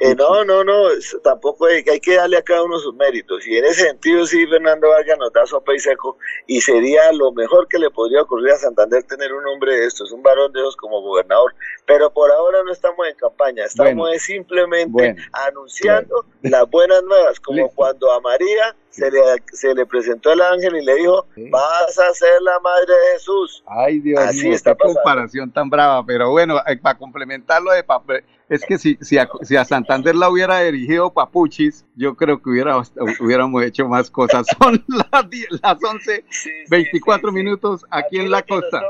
Eh, 0.00 0.14
no, 0.14 0.44
no, 0.44 0.64
no, 0.64 0.88
tampoco 1.22 1.66
hay, 1.66 1.82
hay, 1.90 2.00
que 2.00 2.16
darle 2.16 2.36
a 2.36 2.42
cada 2.42 2.62
uno 2.62 2.78
sus 2.78 2.94
méritos. 2.94 3.46
Y 3.46 3.56
en 3.56 3.64
ese 3.64 3.86
sentido, 3.86 4.26
sí, 4.26 4.46
Fernando 4.46 4.88
Vargas 4.88 5.18
nos 5.18 5.32
da 5.32 5.46
sopa 5.46 5.74
y 5.74 5.78
seco 5.78 6.18
y 6.46 6.60
sería 6.60 7.12
lo 7.12 7.32
mejor 7.32 7.66
que 7.68 7.78
le 7.78 7.90
podría 7.90 8.22
ocurrir 8.22 8.52
a 8.52 8.56
Santander 8.56 9.02
tener 9.04 9.32
un 9.32 9.46
hombre 9.46 9.78
de 9.78 9.86
estos, 9.86 10.12
un 10.12 10.22
varón 10.22 10.52
de 10.52 10.60
esos 10.60 10.76
como 10.76 11.00
gobernador. 11.00 11.54
Pero 11.86 12.12
por 12.12 12.30
ahora 12.30 12.62
no 12.64 12.72
estamos 12.72 13.06
en 13.08 13.14
campaña, 13.16 13.64
estamos 13.64 14.10
simplemente 14.18 15.16
anunciando 15.32 16.24
las 16.42 16.68
buenas 16.70 17.02
nuevas, 17.02 17.40
como 17.40 17.68
cuando 17.74 18.12
a 18.12 18.20
María 18.20 18.76
se 18.90 19.10
le, 19.10 19.20
se 19.52 19.74
le 19.74 19.86
presentó 19.86 20.32
el 20.32 20.40
ángel 20.40 20.76
y 20.76 20.84
le 20.84 20.94
dijo, 20.96 21.26
vas 21.50 21.98
a 21.98 22.14
ser 22.14 22.42
la 22.42 22.58
madre 22.60 22.92
de 22.92 23.12
Jesús. 23.14 23.62
Ay, 23.66 24.00
Dios 24.00 24.20
Así 24.20 24.48
mío, 24.48 24.58
qué 24.62 24.74
comparación 24.74 25.50
tan 25.50 25.70
brava, 25.70 26.04
pero 26.04 26.30
bueno, 26.30 26.58
eh, 26.66 26.76
para 26.76 26.98
complementarlo 26.98 27.72
de 27.72 27.84
papel, 27.84 28.24
es 28.48 28.64
que 28.64 28.78
si, 28.78 28.98
si, 29.00 29.18
a, 29.18 29.28
si 29.42 29.56
a 29.56 29.64
Santander 29.64 30.14
la 30.14 30.30
hubiera 30.30 30.60
dirigido 30.60 31.12
Papuchis, 31.12 31.84
yo 31.94 32.14
creo 32.14 32.40
que 32.40 32.50
hubiera, 32.50 32.82
hubiéramos 33.20 33.62
hecho 33.62 33.86
más 33.86 34.10
cosas. 34.10 34.46
Son 34.62 34.82
las, 34.88 35.28
10, 35.28 35.48
las 35.62 35.76
11, 35.82 36.24
24 36.70 37.32
minutos 37.32 37.84
aquí, 37.90 38.18
en 38.18 38.30
la 38.30 38.42
costa. 38.42 38.80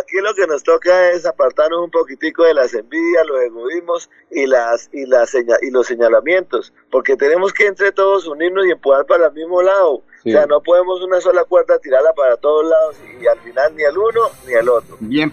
aquí 0.00 0.16
lo 0.22 0.34
que 0.34 0.46
nos 0.46 0.62
toca 0.62 1.10
es 1.12 1.24
apartarnos 1.24 1.84
un 1.84 1.90
poquitico 1.90 2.44
de 2.44 2.54
las 2.54 2.74
envidias, 2.74 3.26
los 3.26 3.40
egoísmos 3.42 4.10
y, 4.30 4.46
las, 4.46 4.90
y, 4.92 5.06
las 5.06 5.34
y 5.34 5.70
los 5.70 5.86
señalamientos, 5.86 6.72
porque 6.90 7.16
tenemos 7.16 7.52
que 7.52 7.66
entre 7.66 7.92
todos 7.92 8.26
unirnos 8.26 8.66
y 8.66 8.70
empujar 8.70 9.06
para 9.06 9.26
el 9.26 9.32
mismo 9.32 9.62
lado. 9.62 10.02
O 10.20 10.30
sea, 10.30 10.46
no 10.46 10.60
podemos 10.60 11.00
una 11.02 11.20
sola 11.20 11.44
cuerda 11.44 11.78
tirarla 11.78 12.12
para 12.12 12.36
todos 12.36 12.68
lados 12.68 12.96
y, 13.20 13.26
al 13.26 13.38
final 13.40 13.74
ni 13.76 13.84
el 13.84 13.96
uno 13.96 14.30
ni 14.46 14.52
el 14.52 14.68
otro. 14.68 14.96
Bien 15.00 15.30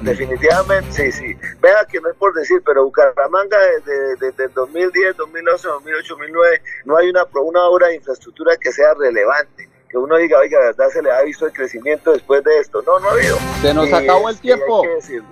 definitivamente, 0.00 0.90
sí, 0.90 1.12
sí. 1.12 1.36
Vea 1.60 1.86
que 1.90 2.00
no 2.00 2.10
es 2.10 2.16
por 2.16 2.32
decir, 2.34 2.62
pero 2.64 2.84
Bucaramanga 2.84 3.58
desde, 3.84 4.16
desde, 4.16 4.48
2010, 4.48 5.16
2011, 5.16 5.68
2008, 5.68 6.14
2009 6.14 6.62
no 6.86 6.96
hay 6.96 7.10
una, 7.10 7.26
una 7.34 7.64
obra 7.66 7.88
de 7.88 7.96
infraestructura 7.96 8.56
que 8.56 8.72
sea 8.72 8.94
relevante 8.94 9.68
que 9.92 9.98
uno 9.98 10.16
diga, 10.16 10.38
oiga, 10.38 10.58
verdad 10.58 10.88
se 10.88 11.02
le 11.02 11.10
ha 11.10 11.20
visto 11.22 11.44
el 11.44 11.52
crecimiento 11.52 12.12
después 12.12 12.42
de 12.42 12.58
esto. 12.60 12.80
No, 12.80 12.98
no 12.98 13.10
ha 13.10 13.12
habido. 13.12 13.36
Se 13.60 13.74
nos 13.74 13.92
acabó 13.92 14.30
el 14.30 14.40
tiempo. 14.40 14.82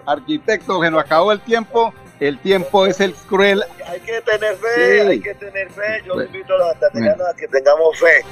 Arquitecto, 0.05 0.83
se 0.83 0.91
nos 0.91 1.01
acabó 1.03 1.33
el 1.33 1.41
tiempo 1.41 1.95
el 2.21 2.39
tiempo 2.39 2.87
es 2.87 3.01
el 3.01 3.15
cruel. 3.15 3.65
Hay 3.87 4.01
que 4.01 4.21
tener 4.21 4.57
fe, 4.57 5.01
hay 5.01 5.21
que 5.21 5.35
tener 5.35 5.71
fe. 5.71 6.03
Yo 6.07 6.23
invito 6.23 6.55
a 6.55 6.59
los 6.59 6.77
atlanticanos 6.77 7.27
a 7.27 7.35
que 7.35 7.49
tengamos 7.49 7.99
fe. 7.99 8.25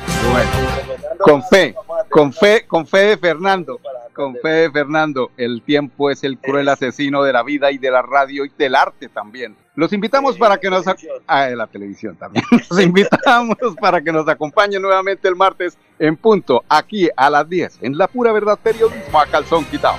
Con 1.19 1.43
fe, 1.43 1.75
con 2.11 2.33
fe, 2.33 2.67
con 2.67 2.87
fe 2.87 2.99
de 2.99 3.17
Fernando. 3.17 3.81
Con 4.13 4.35
fe 4.37 4.49
de 4.49 4.71
Fernando, 4.71 5.31
el 5.37 5.63
tiempo 5.63 6.11
es 6.11 6.25
el 6.25 6.39
cruel 6.39 6.69
asesino 6.69 7.23
de 7.23 7.33
la 7.33 7.43
vida 7.43 7.71
y 7.71 7.79
de 7.79 7.91
la 7.91 8.03
radio 8.03 8.45
y 8.45 8.51
del 8.59 8.75
arte 8.75 9.09
también. 9.09 9.57
Los 9.77 9.93
invitamos 9.93 10.37
para 10.37 10.59
que 10.59 10.69
nos 10.69 10.85
ah, 11.29 11.47
de 11.47 11.55
la 11.55 11.69
televisión 11.69 12.17
también. 12.17 12.45
Los 12.69 12.81
invitamos 12.81 13.57
para 13.81 14.03
que 14.03 14.11
nos 14.11 14.29
acompañen 14.29 14.83
nuevamente 14.83 15.29
el 15.29 15.37
martes 15.37 15.79
en 16.01 16.17
punto, 16.17 16.65
aquí 16.69 17.09
a 17.17 17.31
las 17.31 17.49
10, 17.49 17.79
en 17.83 17.97
La 17.97 18.09
Pura 18.09 18.33
Verdad 18.33 18.59
Periodismo 18.61 19.21
a 19.21 19.27
Calzón 19.27 19.65
Quitado. 19.67 19.99